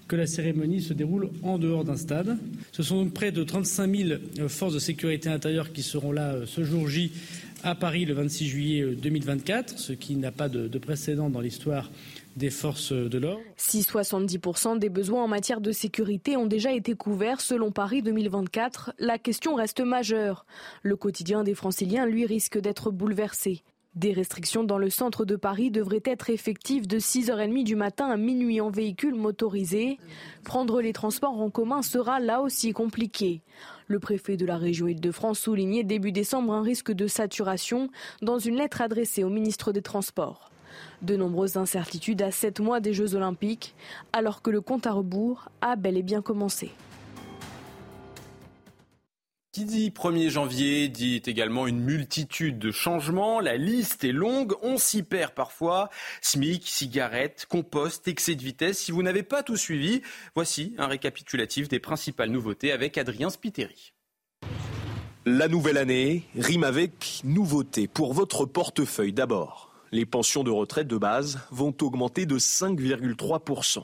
que 0.07 0.15
la 0.15 0.25
cérémonie 0.25 0.81
se 0.81 0.93
déroule 0.93 1.31
en 1.43 1.57
dehors 1.57 1.83
d'un 1.83 1.97
stade. 1.97 2.37
Ce 2.71 2.81
sont 2.81 3.03
donc 3.03 3.13
près 3.13 3.33
de 3.33 3.43
35 3.43 3.93
000 3.93 4.09
euh, 4.39 4.47
forces 4.47 4.73
de 4.73 4.79
sécurité 4.79 5.27
intérieure 5.27 5.73
qui 5.73 5.83
seront 5.83 6.13
là 6.13 6.31
euh, 6.31 6.45
ce 6.45 6.63
jour 6.63 6.87
J 6.87 7.11
à 7.61 7.75
Paris 7.75 8.05
le 8.05 8.13
26 8.13 8.47
juillet 8.47 8.85
2024, 8.95 9.77
ce 9.77 9.91
qui 9.91 10.15
n'a 10.15 10.31
pas 10.31 10.47
de, 10.47 10.69
de 10.69 10.79
précédent 10.79 11.29
dans 11.29 11.41
l'histoire 11.41 11.91
des 12.37 12.49
forces 12.49 12.93
de 12.93 13.17
l'ordre. 13.17 13.41
Si 13.57 13.81
70% 13.81 14.79
des 14.79 14.87
besoins 14.87 15.25
en 15.25 15.27
matière 15.27 15.59
de 15.59 15.73
sécurité 15.73 16.37
ont 16.37 16.47
déjà 16.47 16.71
été 16.71 16.93
couverts 16.93 17.41
selon 17.41 17.73
Paris 17.73 18.01
2024, 18.01 18.93
la 18.97 19.17
question 19.17 19.55
reste 19.55 19.81
majeure. 19.81 20.45
Le 20.83 20.95
quotidien 20.95 21.43
des 21.43 21.53
franciliens, 21.53 22.05
lui, 22.05 22.25
risque 22.25 22.57
d'être 22.57 22.91
bouleversé. 22.91 23.61
Des 23.95 24.13
restrictions 24.13 24.63
dans 24.63 24.77
le 24.77 24.91
centre 24.91 25.25
de 25.25 25.35
Paris 25.35 25.71
devraient 25.71 26.03
être 26.05 26.29
effectives 26.29 26.87
de 26.87 26.99
6h30 26.99 27.63
du 27.63 27.75
matin 27.75 28.07
à 28.07 28.17
minuit 28.17 28.61
en 28.61 28.69
véhicule 28.69 29.15
motorisé. 29.15 29.97
Prendre 30.43 30.79
les 30.79 30.93
transports 30.93 31.41
en 31.41 31.49
commun 31.49 31.81
sera 31.81 32.19
là 32.19 32.41
aussi 32.41 32.71
compliqué. 32.71 33.41
Le 33.87 33.97
préfet 33.99 34.37
de 34.37 34.45
la 34.45 34.57
région 34.57 34.87
Île-de-France 34.87 35.39
soulignait 35.39 35.83
début 35.83 36.11
décembre 36.11 36.53
un 36.53 36.61
risque 36.61 36.91
de 36.91 37.07
saturation 37.07 37.89
dans 38.21 38.37
une 38.37 38.57
lettre 38.57 38.81
adressée 38.81 39.23
au 39.23 39.29
ministre 39.29 39.71
des 39.71 39.81
Transports. 39.81 40.51
De 41.01 41.15
nombreuses 41.15 41.57
incertitudes 41.57 42.21
à 42.21 42.29
7 42.29 42.59
mois 42.59 42.79
des 42.81 42.93
Jeux 42.93 43.15
Olympiques, 43.15 43.73
alors 44.13 44.43
que 44.43 44.51
le 44.51 44.61
compte 44.61 44.85
à 44.85 44.91
rebours 44.91 45.49
a 45.61 45.75
bel 45.75 45.97
et 45.97 46.03
bien 46.03 46.21
commencé. 46.21 46.71
Qui 49.51 49.65
dit 49.65 49.89
1er 49.89 50.29
janvier 50.29 50.89
dit 50.89 51.23
également 51.25 51.65
une 51.65 51.79
multitude 51.79 52.59
de 52.59 52.69
changements. 52.69 53.39
La 53.39 53.57
liste 53.57 54.03
est 54.03 54.11
longue, 54.11 54.53
on 54.61 54.77
s'y 54.77 55.01
perd 55.01 55.31
parfois. 55.33 55.89
SMIC, 56.21 56.67
cigarettes, 56.67 57.47
compost, 57.49 58.07
excès 58.07 58.35
de 58.35 58.43
vitesse. 58.43 58.77
Si 58.77 58.91
vous 58.91 59.01
n'avez 59.01 59.23
pas 59.23 59.41
tout 59.41 59.57
suivi, 59.57 60.03
voici 60.35 60.75
un 60.77 60.85
récapitulatif 60.85 61.67
des 61.67 61.79
principales 61.79 62.29
nouveautés 62.29 62.71
avec 62.71 62.99
Adrien 62.99 63.31
Spiteri. 63.31 63.93
La 65.25 65.47
nouvelle 65.47 65.77
année 65.77 66.25
rime 66.35 66.63
avec 66.63 67.21
nouveauté 67.23 67.87
pour 67.87 68.13
votre 68.13 68.45
portefeuille 68.45 69.13
d'abord. 69.13 69.73
Les 69.91 70.05
pensions 70.05 70.43
de 70.43 70.51
retraite 70.51 70.87
de 70.87 70.97
base 70.97 71.39
vont 71.49 71.73
augmenter 71.81 72.27
de 72.27 72.37
5,3%, 72.37 73.83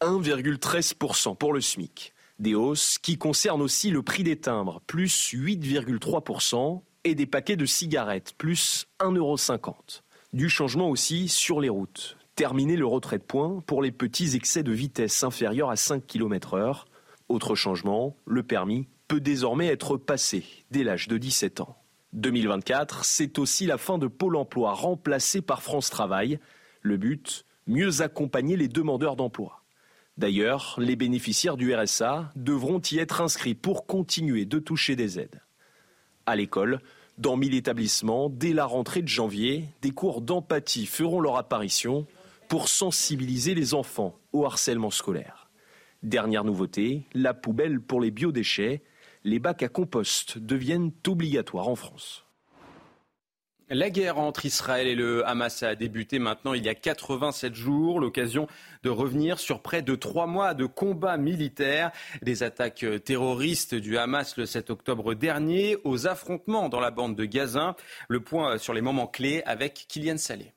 1,13% 0.00 1.36
pour 1.36 1.52
le 1.52 1.60
SMIC. 1.60 2.13
Des 2.38 2.54
hausses 2.54 2.98
qui 2.98 3.16
concernent 3.16 3.62
aussi 3.62 3.90
le 3.90 4.02
prix 4.02 4.24
des 4.24 4.36
timbres, 4.36 4.80
plus 4.86 5.32
8,3%, 5.32 6.82
et 7.04 7.14
des 7.14 7.26
paquets 7.26 7.56
de 7.56 7.66
cigarettes, 7.66 8.34
plus 8.36 8.86
1,50€. 9.00 10.00
Du 10.32 10.48
changement 10.48 10.90
aussi 10.90 11.28
sur 11.28 11.60
les 11.60 11.68
routes. 11.68 12.16
Terminer 12.34 12.76
le 12.76 12.86
retrait 12.86 13.18
de 13.18 13.22
points 13.22 13.62
pour 13.66 13.82
les 13.82 13.92
petits 13.92 14.34
excès 14.34 14.62
de 14.64 14.72
vitesse 14.72 15.22
inférieurs 15.22 15.70
à 15.70 15.76
5 15.76 16.04
km/h. 16.06 16.84
Autre 17.28 17.54
changement, 17.54 18.16
le 18.26 18.42
permis 18.42 18.88
peut 19.06 19.20
désormais 19.20 19.68
être 19.68 19.96
passé 19.96 20.44
dès 20.70 20.82
l'âge 20.82 21.06
de 21.06 21.18
17 21.18 21.60
ans. 21.60 21.76
2024, 22.14 23.04
c'est 23.04 23.38
aussi 23.38 23.66
la 23.66 23.78
fin 23.78 23.98
de 23.98 24.06
Pôle 24.06 24.36
emploi 24.36 24.72
remplacé 24.72 25.40
par 25.40 25.62
France 25.62 25.90
Travail. 25.90 26.38
Le 26.80 26.96
but, 26.96 27.44
mieux 27.66 28.02
accompagner 28.02 28.56
les 28.56 28.68
demandeurs 28.68 29.16
d'emploi. 29.16 29.63
D'ailleurs, 30.16 30.76
les 30.78 30.94
bénéficiaires 30.94 31.56
du 31.56 31.74
RSA 31.74 32.32
devront 32.36 32.80
y 32.90 32.98
être 32.98 33.20
inscrits 33.20 33.54
pour 33.54 33.86
continuer 33.86 34.44
de 34.44 34.58
toucher 34.58 34.94
des 34.94 35.18
aides. 35.18 35.40
À 36.26 36.36
l'école, 36.36 36.80
dans 37.18 37.36
1000 37.36 37.54
établissements, 37.54 38.28
dès 38.28 38.52
la 38.52 38.64
rentrée 38.64 39.02
de 39.02 39.08
janvier, 39.08 39.68
des 39.82 39.90
cours 39.90 40.20
d'empathie 40.20 40.86
feront 40.86 41.20
leur 41.20 41.36
apparition 41.36 42.06
pour 42.48 42.68
sensibiliser 42.68 43.54
les 43.54 43.74
enfants 43.74 44.18
au 44.32 44.44
harcèlement 44.44 44.90
scolaire. 44.90 45.48
Dernière 46.02 46.44
nouveauté, 46.44 47.06
la 47.14 47.34
poubelle 47.34 47.80
pour 47.80 48.00
les 48.00 48.10
biodéchets. 48.10 48.82
Les 49.24 49.38
bacs 49.38 49.62
à 49.62 49.68
compost 49.68 50.38
deviennent 50.38 50.92
obligatoires 51.06 51.68
en 51.68 51.76
France. 51.76 52.23
La 53.70 53.88
guerre 53.88 54.18
entre 54.18 54.44
Israël 54.44 54.86
et 54.86 54.94
le 54.94 55.26
Hamas 55.26 55.62
a 55.62 55.74
débuté 55.74 56.18
maintenant 56.18 56.52
il 56.52 56.62
y 56.62 56.68
a 56.68 56.74
87 56.74 57.54
jours, 57.54 57.98
l'occasion 57.98 58.46
de 58.82 58.90
revenir 58.90 59.38
sur 59.38 59.62
près 59.62 59.80
de 59.80 59.94
trois 59.94 60.26
mois 60.26 60.52
de 60.52 60.66
combats 60.66 61.16
militaires, 61.16 61.90
des 62.20 62.42
attaques 62.42 62.84
terroristes 63.04 63.74
du 63.74 63.96
Hamas 63.96 64.36
le 64.36 64.44
7 64.44 64.68
octobre 64.68 65.14
dernier, 65.14 65.78
aux 65.84 66.06
affrontements 66.06 66.68
dans 66.68 66.80
la 66.80 66.90
bande 66.90 67.16
de 67.16 67.24
Gaza. 67.24 67.74
Le 68.08 68.20
point 68.20 68.58
sur 68.58 68.74
les 68.74 68.82
moments 68.82 69.06
clés 69.06 69.42
avec 69.46 69.86
Kylian 69.88 70.18
Salé. 70.18 70.52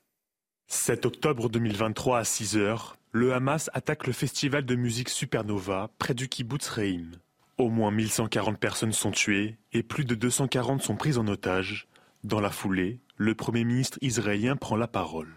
7 0.66 1.06
octobre 1.06 1.48
2023 1.48 2.18
à 2.18 2.24
6 2.24 2.58
heures, 2.58 2.98
le 3.12 3.32
Hamas 3.32 3.70
attaque 3.72 4.06
le 4.06 4.12
festival 4.12 4.66
de 4.66 4.74
musique 4.74 5.08
Supernova 5.08 5.88
près 5.98 6.12
du 6.12 6.28
kibbutz 6.28 6.68
Reim. 6.68 7.12
Au 7.56 7.70
moins 7.70 7.90
1140 7.90 8.58
personnes 8.58 8.92
sont 8.92 9.12
tuées 9.12 9.56
et 9.72 9.82
plus 9.82 10.04
de 10.04 10.14
240 10.14 10.82
sont 10.82 10.96
prises 10.96 11.16
en 11.16 11.26
otage. 11.26 11.88
Dans 12.24 12.40
la 12.40 12.50
foulée, 12.50 12.98
le 13.16 13.34
Premier 13.34 13.64
ministre 13.64 13.96
israélien 14.02 14.56
prend 14.56 14.76
la 14.76 14.88
parole. 14.88 15.28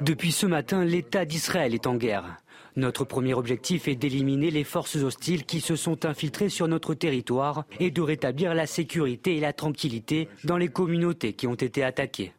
Depuis 0.00 0.30
ce 0.30 0.46
matin, 0.46 0.84
l'État 0.84 1.24
d'Israël 1.24 1.74
est 1.74 1.88
en 1.88 1.96
guerre. 1.96 2.36
Notre 2.76 3.04
premier 3.04 3.34
objectif 3.34 3.88
est 3.88 3.96
d'éliminer 3.96 4.52
les 4.52 4.62
forces 4.62 4.96
hostiles 4.96 5.44
qui 5.44 5.60
se 5.60 5.74
sont 5.74 6.04
infiltrées 6.04 6.48
sur 6.48 6.68
notre 6.68 6.94
territoire 6.94 7.64
et 7.80 7.90
de 7.90 8.00
rétablir 8.00 8.54
la 8.54 8.66
sécurité 8.66 9.36
et 9.36 9.40
la 9.40 9.52
tranquillité 9.52 10.28
dans 10.44 10.56
les 10.56 10.68
communautés 10.68 11.32
qui 11.32 11.48
ont 11.48 11.54
été 11.54 11.82
attaquées. 11.82 12.32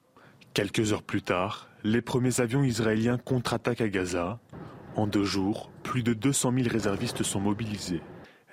Quelques 0.54 0.94
heures 0.94 1.04
plus 1.04 1.22
tard, 1.22 1.68
les 1.84 2.02
premiers 2.02 2.40
avions 2.40 2.64
israéliens 2.64 3.18
contre-attaquent 3.18 3.82
à 3.82 3.90
Gaza. 3.90 4.40
En 4.96 5.06
deux 5.06 5.26
jours, 5.26 5.70
plus 5.84 6.02
de 6.02 6.14
200 6.14 6.54
000 6.58 6.70
réservistes 6.70 7.24
sont 7.24 7.42
mobilisés. 7.42 8.02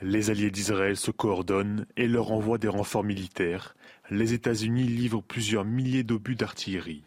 Les 0.02 0.30
alliés 0.30 0.50
d'Israël 0.50 0.96
se 0.96 1.12
coordonnent 1.12 1.86
et 1.96 2.08
leur 2.08 2.32
envoient 2.32 2.58
des 2.58 2.68
renforts 2.68 3.04
militaires. 3.04 3.76
Les 4.10 4.34
États-Unis 4.34 4.82
livrent 4.82 5.22
plusieurs 5.22 5.64
milliers 5.64 6.02
d'obus 6.02 6.34
d'artillerie. 6.34 7.04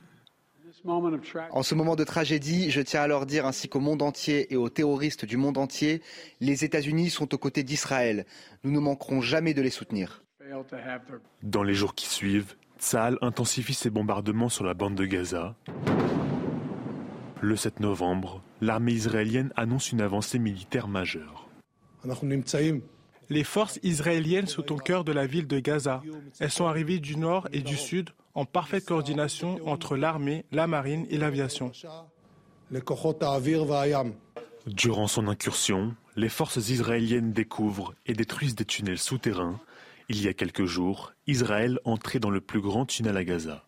En 1.51 1.63
ce 1.63 1.75
moment 1.75 1.95
de 1.95 2.03
tragédie, 2.03 2.71
je 2.71 2.81
tiens 2.81 3.01
à 3.01 3.07
leur 3.07 3.25
dire 3.25 3.45
ainsi 3.45 3.67
qu'au 3.67 3.79
monde 3.79 4.01
entier 4.01 4.53
et 4.53 4.55
aux 4.55 4.69
terroristes 4.69 5.25
du 5.25 5.35
monde 5.35 5.57
entier, 5.57 6.01
les 6.39 6.63
États-Unis 6.63 7.09
sont 7.09 7.33
aux 7.33 7.37
côtés 7.37 7.63
d'Israël. 7.63 8.25
Nous 8.63 8.71
ne 8.71 8.79
manquerons 8.79 9.19
jamais 9.19 9.53
de 9.53 9.61
les 9.61 9.71
soutenir. 9.71 10.23
Dans 11.43 11.63
les 11.63 11.73
jours 11.73 11.95
qui 11.95 12.07
suivent, 12.07 12.55
Tsahal 12.79 13.17
intensifie 13.21 13.73
ses 13.73 13.89
bombardements 13.89 14.49
sur 14.49 14.63
la 14.63 14.73
bande 14.73 14.95
de 14.95 15.05
Gaza. 15.05 15.55
Le 17.41 17.55
7 17.55 17.79
novembre, 17.79 18.41
l'armée 18.61 18.93
israélienne 18.93 19.51
annonce 19.55 19.91
une 19.91 20.01
avancée 20.01 20.39
militaire 20.39 20.87
majeure. 20.87 21.44
Les 23.29 23.43
forces 23.43 23.79
israéliennes 23.81 24.47
sont 24.47 24.71
au 24.71 24.77
cœur 24.77 25.03
de 25.03 25.11
la 25.11 25.25
ville 25.25 25.47
de 25.47 25.59
Gaza. 25.59 26.01
Elles 26.39 26.51
sont 26.51 26.67
arrivées 26.67 26.99
du 26.99 27.17
nord 27.17 27.47
et 27.51 27.61
du 27.61 27.75
sud 27.75 28.11
en 28.35 28.45
parfaite 28.45 28.85
coordination 28.85 29.59
entre 29.67 29.95
l'armée, 29.95 30.45
la 30.51 30.67
marine 30.67 31.07
et 31.09 31.17
l'aviation. 31.17 31.71
Durant 34.67 35.07
son 35.07 35.27
incursion, 35.27 35.95
les 36.15 36.29
forces 36.29 36.69
israéliennes 36.69 37.33
découvrent 37.33 37.93
et 38.05 38.13
détruisent 38.13 38.55
des 38.55 38.65
tunnels 38.65 38.99
souterrains. 38.99 39.59
Il 40.09 40.21
y 40.21 40.27
a 40.27 40.33
quelques 40.33 40.65
jours, 40.65 41.13
Israël 41.27 41.79
entrait 41.83 42.19
dans 42.19 42.29
le 42.29 42.41
plus 42.41 42.61
grand 42.61 42.85
tunnel 42.85 43.17
à 43.17 43.23
Gaza. 43.23 43.64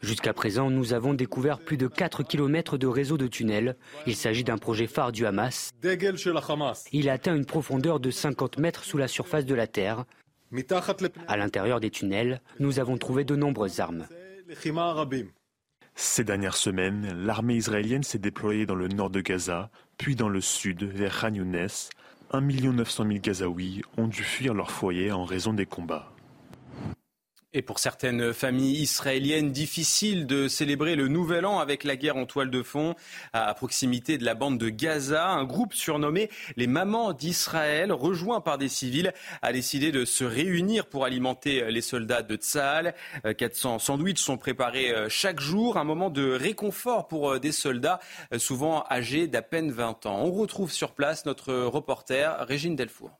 Jusqu'à 0.00 0.32
présent, 0.32 0.70
nous 0.70 0.92
avons 0.92 1.12
découvert 1.12 1.58
plus 1.58 1.76
de 1.76 1.88
4 1.88 2.22
km 2.22 2.78
de 2.78 2.86
réseau 2.86 3.18
de 3.18 3.26
tunnels. 3.26 3.76
Il 4.06 4.14
s'agit 4.14 4.44
d'un 4.44 4.58
projet 4.58 4.86
phare 4.86 5.10
du 5.10 5.26
Hamas. 5.26 5.72
Il 6.92 7.08
a 7.08 7.12
atteint 7.12 7.34
une 7.34 7.44
profondeur 7.44 7.98
de 7.98 8.10
50 8.10 8.58
mètres 8.58 8.84
sous 8.84 8.96
la 8.96 9.08
surface 9.08 9.44
de 9.44 9.54
la 9.54 9.66
Terre. 9.66 10.04
À 11.26 11.36
l'intérieur 11.36 11.80
des 11.80 11.90
tunnels, 11.90 12.40
nous 12.60 12.78
avons 12.78 12.96
trouvé 12.96 13.24
de 13.24 13.34
nombreuses 13.34 13.80
armes. 13.80 14.06
Ces 15.94 16.22
dernières 16.22 16.56
semaines, 16.56 17.24
l'armée 17.26 17.56
israélienne 17.56 18.04
s'est 18.04 18.20
déployée 18.20 18.66
dans 18.66 18.76
le 18.76 18.86
nord 18.86 19.10
de 19.10 19.20
Gaza, 19.20 19.68
puis 19.98 20.14
dans 20.14 20.28
le 20.28 20.40
sud, 20.40 20.84
vers 20.84 21.20
Khan 21.20 21.34
Younes. 21.34 21.68
1 22.30 22.40
900 22.40 23.04
000 23.04 23.18
Gazaouis 23.20 23.82
ont 23.96 24.06
dû 24.06 24.22
fuir 24.22 24.54
leur 24.54 24.70
foyer 24.70 25.10
en 25.10 25.24
raison 25.24 25.52
des 25.52 25.66
combats. 25.66 26.12
Et 27.54 27.62
pour 27.62 27.78
certaines 27.78 28.34
familles 28.34 28.82
israéliennes, 28.82 29.52
difficile 29.52 30.26
de 30.26 30.48
célébrer 30.48 30.96
le 30.96 31.08
nouvel 31.08 31.46
an 31.46 31.60
avec 31.60 31.82
la 31.82 31.96
guerre 31.96 32.18
en 32.18 32.26
toile 32.26 32.50
de 32.50 32.62
fond 32.62 32.94
à 33.32 33.54
proximité 33.54 34.18
de 34.18 34.24
la 34.26 34.34
bande 34.34 34.58
de 34.58 34.68
Gaza. 34.68 35.26
Un 35.26 35.44
groupe 35.44 35.72
surnommé 35.72 36.28
les 36.56 36.66
Mamans 36.66 37.14
d'Israël, 37.14 37.90
rejoint 37.90 38.42
par 38.42 38.58
des 38.58 38.68
civils, 38.68 39.14
a 39.40 39.54
décidé 39.54 39.92
de 39.92 40.04
se 40.04 40.24
réunir 40.24 40.84
pour 40.86 41.06
alimenter 41.06 41.70
les 41.70 41.80
soldats 41.80 42.20
de 42.20 42.36
Tzahal. 42.36 42.94
400 43.38 43.78
sandwichs 43.78 44.18
sont 44.18 44.36
préparés 44.36 44.90
euh, 44.90 45.08
chaque 45.08 45.40
jour, 45.40 45.78
un 45.78 45.84
moment 45.84 46.10
de 46.10 46.30
réconfort 46.30 47.08
pour 47.08 47.30
euh, 47.30 47.38
des 47.38 47.52
soldats 47.52 47.98
euh, 48.34 48.38
souvent 48.38 48.84
âgés 48.90 49.26
d'à 49.26 49.40
peine 49.40 49.72
20 49.72 50.04
ans. 50.04 50.20
On 50.22 50.32
retrouve 50.32 50.70
sur 50.70 50.92
place 50.92 51.24
notre 51.24 51.54
reporter 51.54 52.44
Régine 52.46 52.76
Delfour. 52.76 53.18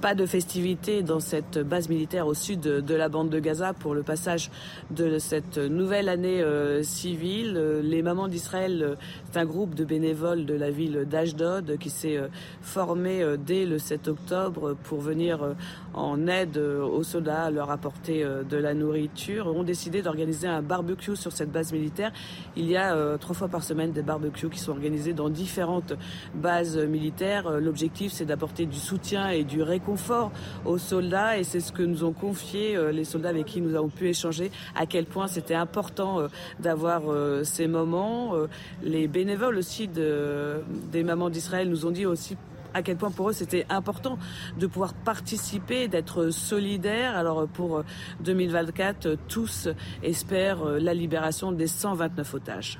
Pas 0.00 0.14
de 0.14 0.24
festivités 0.24 1.02
dans 1.02 1.20
cette 1.20 1.58
base 1.58 1.90
militaire 1.90 2.26
au 2.26 2.32
sud 2.32 2.60
de 2.60 2.94
la 2.94 3.10
bande 3.10 3.28
de 3.28 3.38
Gaza 3.38 3.74
pour 3.74 3.94
le 3.94 4.02
passage 4.02 4.50
de 4.90 5.18
cette 5.18 5.58
nouvelle 5.58 6.08
année 6.08 6.40
euh, 6.40 6.82
civile. 6.82 7.80
Les 7.82 8.00
Mamans 8.00 8.26
d'Israël, 8.26 8.82
euh, 8.82 8.94
c'est 9.30 9.38
un 9.38 9.44
groupe 9.44 9.74
de 9.74 9.84
bénévoles 9.84 10.46
de 10.46 10.54
la 10.54 10.70
ville 10.70 11.04
d'Ashdod 11.06 11.76
qui 11.78 11.90
s'est 11.90 12.16
euh, 12.16 12.28
formé 12.62 13.22
dès 13.44 13.66
le 13.66 13.78
7 13.78 14.08
octobre 14.08 14.74
pour 14.84 15.02
venir 15.02 15.54
en 15.92 16.26
aide 16.28 16.56
aux 16.56 17.02
soldats, 17.02 17.50
leur 17.50 17.70
apporter 17.70 18.24
de 18.48 18.56
la 18.56 18.74
nourriture. 18.74 19.48
ont 19.48 19.64
décidé 19.64 20.02
d'organiser 20.02 20.46
un 20.46 20.62
barbecue 20.62 21.16
sur 21.16 21.32
cette 21.32 21.50
base 21.52 21.72
militaire. 21.72 22.12
Il 22.56 22.70
y 22.70 22.76
a 22.76 23.18
trois 23.18 23.34
fois 23.34 23.48
par 23.48 23.62
semaine 23.62 23.92
des 23.92 24.02
barbecues 24.02 24.48
qui 24.48 24.58
sont 24.58 24.72
organisés 24.72 25.12
dans 25.12 25.28
différentes 25.28 25.94
bases 26.34 26.78
militaires. 26.78 27.60
L'objectif, 27.60 28.12
c'est 28.12 28.24
d'apporter 28.24 28.66
du 28.66 28.78
soutien 28.78 29.28
et 29.30 29.44
du 29.44 29.62
réconfort 29.62 29.89
confort 29.90 30.30
aux 30.64 30.78
soldats 30.78 31.36
et 31.36 31.42
c'est 31.42 31.58
ce 31.58 31.72
que 31.72 31.82
nous 31.82 32.04
ont 32.04 32.12
confié 32.12 32.76
euh, 32.76 32.92
les 32.92 33.04
soldats 33.04 33.30
avec 33.30 33.46
qui 33.46 33.60
nous 33.60 33.74
avons 33.74 33.88
pu 33.88 34.08
échanger, 34.08 34.52
à 34.76 34.86
quel 34.86 35.04
point 35.04 35.26
c'était 35.26 35.56
important 35.56 36.20
euh, 36.20 36.28
d'avoir 36.60 37.02
euh, 37.08 37.42
ces 37.42 37.66
moments. 37.66 38.34
Les 38.84 39.08
bénévoles 39.08 39.56
aussi 39.56 39.88
de, 39.88 40.62
des 40.92 41.02
mamans 41.02 41.28
d'Israël 41.28 41.68
nous 41.68 41.86
ont 41.86 41.90
dit 41.90 42.06
aussi 42.06 42.36
à 42.72 42.82
quel 42.82 42.96
point 42.96 43.10
pour 43.10 43.30
eux 43.30 43.32
c'était 43.32 43.66
important 43.68 44.16
de 44.60 44.66
pouvoir 44.68 44.94
participer, 44.94 45.88
d'être 45.88 46.30
solidaires. 46.30 47.16
Alors 47.16 47.48
pour 47.48 47.82
2024, 48.20 49.16
tous 49.26 49.68
espèrent 50.04 50.64
la 50.64 50.94
libération 50.94 51.50
des 51.50 51.66
129 51.66 52.34
otages. 52.34 52.78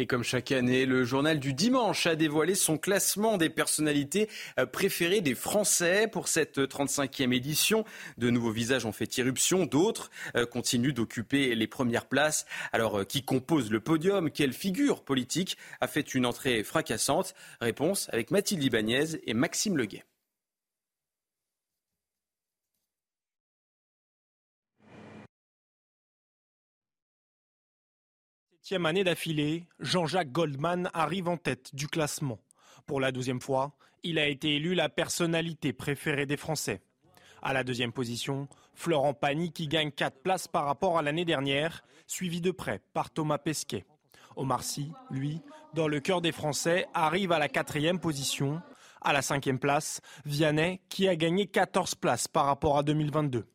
Et 0.00 0.06
comme 0.06 0.24
chaque 0.24 0.50
année, 0.50 0.86
le 0.86 1.04
journal 1.04 1.38
du 1.38 1.52
dimanche 1.52 2.06
a 2.06 2.16
dévoilé 2.16 2.54
son 2.54 2.78
classement 2.78 3.36
des 3.36 3.50
personnalités 3.50 4.30
euh, 4.58 4.64
préférées 4.64 5.20
des 5.20 5.34
Français 5.34 6.08
pour 6.10 6.26
cette 6.26 6.56
35e 6.56 7.34
édition. 7.34 7.84
De 8.16 8.30
nouveaux 8.30 8.50
visages 8.50 8.86
ont 8.86 8.92
fait 8.92 9.18
irruption, 9.18 9.66
d'autres 9.66 10.10
euh, 10.36 10.46
continuent 10.46 10.94
d'occuper 10.94 11.54
les 11.54 11.66
premières 11.66 12.06
places. 12.06 12.46
Alors, 12.72 13.00
euh, 13.00 13.04
qui 13.04 13.22
compose 13.22 13.70
le 13.70 13.80
podium? 13.80 14.30
Quelle 14.30 14.54
figure 14.54 15.02
politique 15.02 15.58
a 15.82 15.86
fait 15.86 16.14
une 16.14 16.24
entrée 16.24 16.64
fracassante? 16.64 17.34
Réponse 17.60 18.08
avec 18.10 18.30
Mathilde 18.30 18.64
Ibanez 18.64 19.20
et 19.26 19.34
Maxime 19.34 19.76
Leguet. 19.76 20.04
Année 28.72 29.02
d'affilée, 29.02 29.66
Jean-Jacques 29.80 30.30
Goldman 30.30 30.90
arrive 30.94 31.28
en 31.28 31.36
tête 31.36 31.74
du 31.74 31.88
classement. 31.88 32.38
Pour 32.86 33.00
la 33.00 33.10
douzième 33.10 33.40
fois, 33.40 33.72
il 34.04 34.16
a 34.16 34.28
été 34.28 34.54
élu 34.54 34.74
la 34.74 34.88
personnalité 34.88 35.72
préférée 35.72 36.24
des 36.24 36.36
Français. 36.36 36.80
À 37.42 37.52
la 37.52 37.64
deuxième 37.64 37.92
position, 37.92 38.48
Florent 38.74 39.12
Pagny 39.12 39.50
qui 39.50 39.66
gagne 39.66 39.90
quatre 39.90 40.22
places 40.22 40.46
par 40.46 40.66
rapport 40.66 40.98
à 40.98 41.02
l'année 41.02 41.24
dernière, 41.24 41.82
suivi 42.06 42.40
de 42.40 42.52
près 42.52 42.80
par 42.94 43.10
Thomas 43.10 43.38
Pesquet. 43.38 43.84
Omar 44.36 44.62
Sy, 44.62 44.92
lui, 45.10 45.40
dans 45.74 45.88
le 45.88 45.98
cœur 45.98 46.20
des 46.20 46.32
Français, 46.32 46.86
arrive 46.94 47.32
à 47.32 47.40
la 47.40 47.48
quatrième 47.48 47.98
position. 47.98 48.62
À 49.00 49.12
la 49.12 49.22
cinquième 49.22 49.58
place, 49.58 50.00
Vianney 50.24 50.80
qui 50.88 51.08
a 51.08 51.16
gagné 51.16 51.46
14 51.46 51.96
places 51.96 52.28
par 52.28 52.46
rapport 52.46 52.78
à 52.78 52.84
2022. 52.84 53.46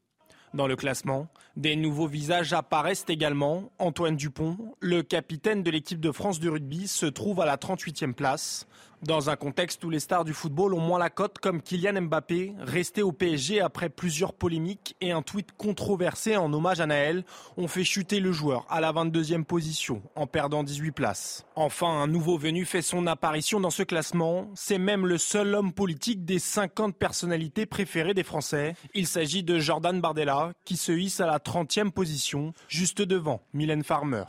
Dans 0.55 0.67
le 0.67 0.77
classement, 0.77 1.27
des 1.57 1.75
nouveaux 1.75 2.07
visages 2.07 2.53
apparaissent 2.53 3.03
également. 3.09 3.71
Antoine 3.77 4.15
Dupont, 4.15 4.57
le 4.79 5.03
capitaine 5.03 5.63
de 5.63 5.69
l'équipe 5.69 5.99
de 5.99 6.13
France 6.13 6.39
de 6.39 6.49
rugby, 6.49 6.87
se 6.87 7.05
trouve 7.05 7.41
à 7.41 7.45
la 7.45 7.57
38e 7.57 8.13
place. 8.13 8.65
Dans 9.05 9.29
un 9.29 9.35
contexte 9.35 9.83
où 9.83 9.91
les 9.91 9.99
stars 9.99 10.25
du 10.25 10.33
football 10.33 10.73
ont 10.73 10.79
moins 10.79 10.97
la 10.97 11.11
cote, 11.11 11.37
comme 11.37 11.61
Kylian 11.61 12.01
Mbappé, 12.01 12.55
resté 12.57 13.03
au 13.03 13.11
PSG 13.11 13.61
après 13.61 13.89
plusieurs 13.89 14.33
polémiques 14.33 14.95
et 14.99 15.11
un 15.11 15.21
tweet 15.21 15.51
controversé 15.55 16.37
en 16.37 16.51
hommage 16.51 16.79
à 16.79 16.87
Naël, 16.87 17.23
ont 17.55 17.67
fait 17.67 17.83
chuter 17.83 18.19
le 18.19 18.31
joueur 18.31 18.65
à 18.67 18.81
la 18.81 18.91
22e 18.91 19.43
position, 19.43 20.01
en 20.15 20.25
perdant 20.25 20.63
18 20.63 20.91
places. 20.91 21.45
Enfin, 21.55 21.87
un 21.87 22.07
nouveau 22.07 22.39
venu 22.39 22.65
fait 22.65 22.81
son 22.81 23.05
apparition 23.05 23.59
dans 23.59 23.69
ce 23.69 23.83
classement. 23.83 24.49
C'est 24.55 24.79
même 24.79 25.05
le 25.05 25.19
seul 25.19 25.53
homme 25.53 25.71
politique 25.71 26.25
des 26.25 26.39
50 26.39 26.95
personnalités 26.95 27.67
préférées 27.67 28.15
des 28.15 28.23
Français. 28.23 28.73
Il 28.95 29.05
s'agit 29.05 29.43
de 29.43 29.59
Jordan 29.59 30.01
Bardella, 30.01 30.53
qui 30.65 30.77
se 30.77 30.91
hisse 30.91 31.19
à 31.19 31.27
la 31.27 31.37
30e 31.37 31.91
position, 31.91 32.53
juste 32.67 33.03
devant 33.03 33.43
Mylène 33.53 33.83
Farmer. 33.83 34.23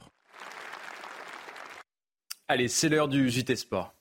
Allez, 2.47 2.69
c'est 2.69 2.91
l'heure 2.91 3.09
du 3.09 3.31
JT 3.31 3.57
Sport. 3.57 3.96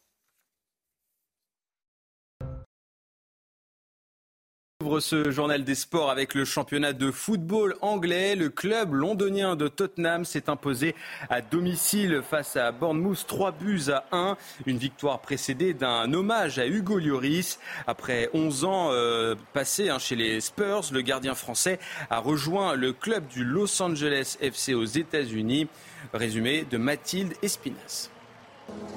Ce 5.00 5.32
journal 5.32 5.64
des 5.64 5.74
sports 5.74 6.12
avec 6.12 6.36
le 6.36 6.46
championnat 6.46 6.94
de 6.94 7.10
football 7.10 7.76
anglais. 7.82 8.36
Le 8.36 8.50
club 8.50 8.94
londonien 8.94 9.56
de 9.56 9.68
Tottenham 9.68 10.26
s'est 10.26 10.50
imposé 10.50 10.96
à 11.30 11.42
domicile 11.42 12.22
face 12.22 12.56
à 12.56 12.72
Bournemouth 12.72 13.26
3 13.28 13.52
buts 13.52 13.82
à 13.92 14.06
1. 14.12 14.38
Une 14.68 14.78
victoire 14.78 15.20
précédée 15.20 15.74
d'un 15.74 16.14
hommage 16.14 16.60
à 16.60 16.68
Hugo 16.68 17.00
Lloris. 17.00 17.60
Après 17.88 18.30
11 18.34 18.66
ans 18.66 18.90
euh, 18.92 19.36
passés 19.54 19.90
hein, 19.90 19.98
chez 19.98 20.16
les 20.16 20.40
Spurs, 20.40 20.84
le 20.92 21.02
gardien 21.02 21.34
français 21.34 21.80
a 22.12 22.20
rejoint 22.20 22.76
le 22.76 22.94
club 22.94 23.28
du 23.28 23.44
Los 23.44 23.82
Angeles 23.82 24.38
FC 24.40 24.76
aux 24.76 24.86
États-Unis. 24.86 25.68
Résumé 26.14 26.66
de 26.70 26.78
Mathilde 26.78 27.34
Espinas. 27.42 28.10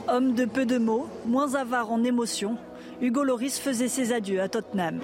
Homme 0.06 0.34
de 0.34 0.44
peu 0.44 0.66
de 0.66 0.78
mots, 0.78 1.08
moins 1.24 1.54
avare 1.54 1.90
en 1.90 2.04
émotions, 2.04 2.58
Hugo 3.00 3.24
Lloris 3.24 3.58
faisait 3.58 3.88
ses 3.88 4.12
adieux 4.12 4.40
à 4.40 4.48
Tottenham. 4.48 5.00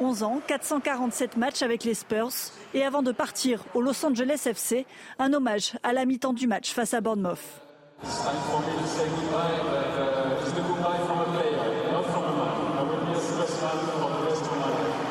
11 0.00 0.22
ans, 0.22 0.40
447 0.46 1.36
matchs 1.36 1.62
avec 1.62 1.84
les 1.84 1.94
Spurs 1.94 2.32
et 2.74 2.84
avant 2.84 3.02
de 3.02 3.12
partir 3.12 3.64
au 3.74 3.80
Los 3.80 4.04
Angeles 4.04 4.42
FC, 4.46 4.86
un 5.18 5.32
hommage 5.32 5.78
à 5.82 5.92
la 5.92 6.04
mi-temps 6.04 6.32
du 6.32 6.46
match 6.46 6.72
face 6.72 6.94
à 6.94 7.00
Bournemouth. 7.00 7.38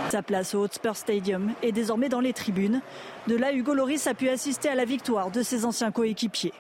Sa 0.10 0.22
place 0.22 0.54
au 0.54 0.60
Hotspur 0.60 0.96
Stadium 0.96 1.52
est 1.64 1.72
désormais 1.72 2.10
dans 2.10 2.20
les 2.20 2.34
tribunes. 2.34 2.82
De 3.28 3.36
là, 3.36 3.54
Hugo 3.54 3.74
Loris 3.74 4.08
a 4.08 4.14
pu 4.14 4.30
assister 4.30 4.70
à 4.70 4.76
la 4.76 4.86
victoire 4.86 5.32
de 5.32 5.42
ses 5.42 5.66
anciens 5.66 5.92
coéquipiers. 5.92 6.54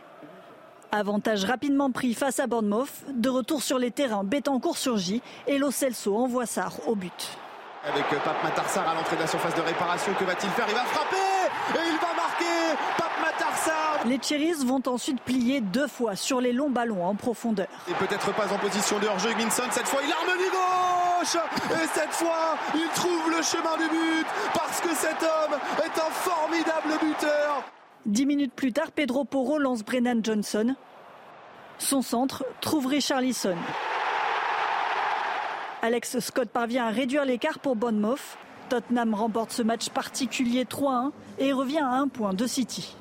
Avantage 0.91 1.45
rapidement 1.45 1.91
pris 1.91 2.13
face 2.13 2.39
à 2.39 2.47
Bournemouth. 2.47 2.89
De 3.13 3.29
retour 3.29 3.61
sur 3.61 3.77
les 3.77 3.91
terrains, 3.91 4.23
Betancourt 4.23 4.77
surgit 4.77 5.21
et 5.47 5.57
Lo 5.57 5.69
Celso 5.69 6.15
envoie 6.15 6.45
Sarr 6.45 6.88
au 6.88 6.95
but. 6.95 7.38
Avec 7.88 8.04
Pape 8.24 8.43
Matarsar 8.43 8.88
à 8.89 8.95
l'entrée 8.95 9.15
de 9.15 9.21
la 9.21 9.28
surface 9.28 9.54
de 9.54 9.62
réparation, 9.62 10.12
que 10.15 10.24
va-t-il 10.24 10.50
faire? 10.52 10.65
Il 10.67 10.74
va 10.74 10.86
frapper 10.86 11.15
et 11.76 11.88
il 11.88 11.98
va 11.98 12.13
marquer 12.15 12.78
Pape 12.98 13.21
Matarsar 13.21 14.00
Les 14.08 14.19
Cherries 14.19 14.65
vont 14.65 14.82
ensuite 14.88 15.21
plier 15.21 15.62
deux 15.62 15.88
fois 15.88 16.15
sur 16.15 16.41
les 16.41 16.52
longs 16.52 16.71
ballons 16.71 17.06
en 17.06 17.13
profondeur. 17.13 17.67
Et 17.88 17.93
peut-être 17.93 18.34
pas 18.34 18.52
en 18.52 18.58
position 18.58 18.98
de 18.98 19.06
hors-jeu, 19.06 19.36
Minson, 19.38 19.63
cette 19.69 19.88
fois 19.88 20.02
il 20.04 20.12
arme 20.12 20.38
du 20.38 20.50
gauche 20.50 21.43
Et 21.84 21.88
cette 21.93 22.12
fois, 22.12 22.58
il 22.74 22.88
trouve 22.95 23.30
le 23.30 23.43
chemin 23.43 23.78
du 23.78 23.88
but 23.88 24.28
parce 24.56 24.82
que 24.82 24.95
cet 24.95 25.21
homme 25.21 25.60
est 25.84 26.00
un 26.00 26.12
formidable 26.12 26.98
buteur 27.00 27.63
Dix 28.08 28.26
minutes 28.26 28.54
plus 28.54 28.74
tard, 28.74 28.91
Pedro 28.91 29.26
Porro 29.26 29.60
lance 29.60 29.84
Brennan 29.84 30.21
Johnson. 30.24 30.76
Son 31.78 32.02
centre 32.02 32.45
trouve 32.62 32.88
Richarlison. 32.88 33.58
Alex 35.86 36.17
Scott 36.17 36.50
parvient 36.50 36.88
à 36.88 36.89
réduire 36.89 37.26
l'écart 37.26 37.60
pour 37.60 37.76
Bournemouth. 37.76 38.39
Tottenham 38.69 39.13
remporte 39.13 39.52
ce 39.52 39.62
match 39.62 39.89
particulier 39.89 40.63
3-1 40.63 41.12
et 41.38 41.54
revient 41.54 41.78
à 41.78 41.91
un 41.91 42.08
point 42.08 42.34
de 42.34 42.48
City. 42.48 42.95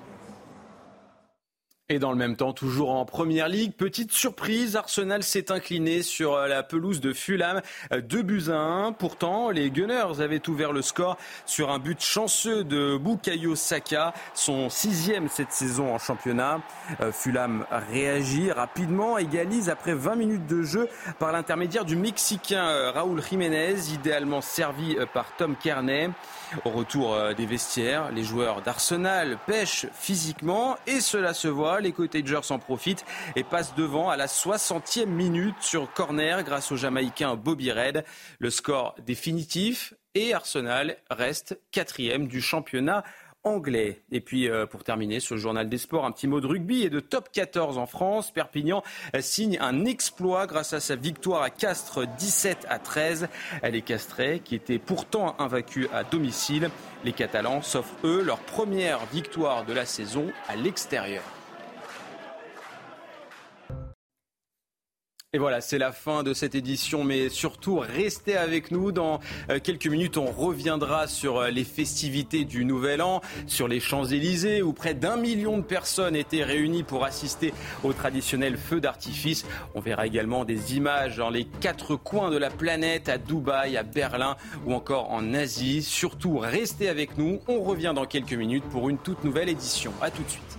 Et 1.91 1.99
dans 1.99 2.13
le 2.13 2.17
même 2.17 2.35
temps, 2.35 2.55
toujours 2.55 2.93
en 2.93 3.05
première 3.05 3.47
ligue, 3.47 3.75
petite 3.75 4.11
surprise, 4.11 4.75
Arsenal 4.75 5.23
s'est 5.23 5.53
incliné 5.53 6.01
sur 6.01 6.33
euh, 6.33 6.49
la 6.49 6.63
pelouse 6.63 7.03
de 7.03 7.13
Fulham, 7.13 7.61
2 7.93 8.23
buts 8.23 8.45
à 8.49 8.57
1. 8.57 8.93
Pourtant, 8.93 9.51
les 9.51 9.71
Gunners 9.71 10.23
avaient 10.23 10.49
ouvert 10.49 10.73
le 10.73 10.81
score 10.81 11.19
sur 11.45 11.71
un 11.71 11.79
but 11.79 12.01
chanceux 12.01 12.65
de 12.65 12.97
Bukayo 12.97 13.55
Saka, 13.55 14.15
son 14.33 14.71
sixième 14.71 15.29
cette 15.29 15.53
saison 15.53 15.95
en 15.95 15.99
championnat. 15.99 16.63
Euh, 17.03 17.13
Fulham 17.13 17.67
réagit 17.71 18.51
rapidement, 18.51 19.19
égalise 19.19 19.69
après 19.69 19.93
20 19.93 20.17
minutes 20.17 20.47
de 20.47 20.63
jeu 20.63 20.89
par 21.19 21.33
l'intermédiaire 21.33 21.85
du 21.85 21.97
Mexicain 21.97 22.67
euh, 22.67 22.93
Raúl 22.93 23.23
Jiménez, 23.23 23.93
idéalement 23.93 24.41
servi 24.41 24.97
par 25.13 25.37
Tom 25.37 25.55
Kearney. 25.55 26.09
Au 26.65 26.71
retour 26.71 27.19
des 27.37 27.47
vestiaires, 27.47 28.13
les 28.13 28.23
joueurs 28.23 28.63
d'Arsenal 28.63 29.39
pêchent 29.45 29.87
physiquement 29.93 30.77
et 30.87 31.01
cela 31.01 31.35
se 31.35 31.49
voit 31.49 31.74
les 31.81 31.93
Cottagers 31.93 32.51
en 32.51 32.59
profitent 32.59 33.05
et 33.37 33.45
passent 33.45 33.75
devant 33.75 34.11
à 34.11 34.17
la 34.17 34.27
60e 34.27 35.07
minute 35.07 35.57
sur 35.61 35.93
corner 35.93 36.43
grâce 36.43 36.73
au 36.73 36.77
Jamaïcain 36.77 37.37
Bobby 37.37 37.73
Red. 37.73 38.05
Le 38.39 38.51
score 38.51 38.95
définitif 39.07 39.95
et 40.15 40.35
Arsenal 40.35 40.97
reste 41.11 41.59
quatrième 41.71 42.29
du 42.29 42.41
championnat 42.41 43.05
anglais. 43.45 44.03
Et 44.11 44.21
puis 44.21 44.49
euh, 44.49 44.67
pour 44.67 44.85
terminer 44.85 45.21
ce 45.21 45.37
journal 45.37 45.69
des 45.69 45.79
sports, 45.79 46.05
un 46.05 46.13
petit 46.13 46.27
mot 46.27 46.41
de 46.41 46.47
rugby 46.47 46.83
et 46.83 46.91
de 46.91 47.01
top 47.01 47.29
14 47.31 47.79
en 47.79 47.87
France. 47.87 48.31
Perpignan 48.31 48.83
signe 49.21 49.59
un 49.61 49.85
exploit 49.85 50.47
grâce 50.47 50.73
à 50.73 50.81
sa 50.81 50.97
victoire 50.97 51.43
à 51.43 51.51
Castres 51.51 52.07
17 52.07 52.67
à 52.69 52.79
13. 52.79 53.29
Les 53.63 53.83
Castrés 53.83 54.41
qui 54.41 54.55
étaient 54.55 54.79
pourtant 54.79 55.37
invaincus 55.39 55.89
à 55.93 56.05
domicile. 56.05 56.71
Les 57.05 57.13
Catalans 57.13 57.63
s'offrent 57.63 57.95
eux 58.05 58.23
leur 58.23 58.39
première 58.39 59.05
victoire 59.07 59.65
de 59.65 59.75
la 59.75 59.85
saison 59.85 60.27
à 60.49 60.57
l'extérieur. 60.57 61.23
Et 65.35 65.39
voilà, 65.39 65.61
c'est 65.61 65.79
la 65.79 65.91
fin 65.91 66.23
de 66.23 66.33
cette 66.33 66.55
édition, 66.55 67.03
mais 67.03 67.29
surtout 67.29 67.81
restez 67.81 68.37
avec 68.37 68.71
nous. 68.71 68.93
Dans 68.93 69.19
euh, 69.51 69.59
quelques 69.61 69.89
minutes, 69.89 70.17
on 70.17 70.31
reviendra 70.31 71.09
sur 71.09 71.39
euh, 71.39 71.51
les 71.51 71.65
festivités 71.65 72.45
du 72.45 72.65
Nouvel 72.65 73.03
An, 73.03 73.21
sur 73.49 73.67
les 73.67 73.81
Champs-Élysées, 73.81 74.63
où 74.63 74.73
près 74.73 74.95
d'un 74.95 75.17
million 75.17 75.59
de 75.59 75.65
personnes 75.65 76.15
étaient 76.15 76.45
réunies 76.45 76.85
pour 76.85 77.05
assister 77.05 77.53
au 77.83 77.93
traditionnel 77.93 78.57
feu 78.57 78.81
d'artifice. 78.81 79.45
On 79.75 79.81
verra 79.81 80.07
également 80.07 80.45
des 80.45 80.77
images 80.77 81.17
dans 81.17 81.31
les 81.31 81.47
quatre 81.47 81.97
coins 81.97 82.31
de 82.31 82.37
la 82.37 82.51
planète, 82.51 83.09
à 83.09 83.19
Dubaï, 83.19 83.77
à 83.77 83.83
Berlin 83.83 84.37
ou 84.67 84.73
encore 84.73 85.11
en 85.11 85.35
Asie. 85.35 85.83
Surtout, 85.83 86.39
restez 86.39 86.89
avec 86.89 87.19
nous. 87.19 87.41
On 87.49 87.61
revient 87.61 87.93
dans 87.93 88.07
quelques 88.07 88.35
minutes 88.35 88.69
pour 88.71 88.89
une 88.89 88.99
toute 88.99 89.25
nouvelle 89.25 89.49
édition. 89.49 89.93
À 90.01 90.13
tout 90.13 90.23
de 90.23 90.31
suite. 90.31 90.54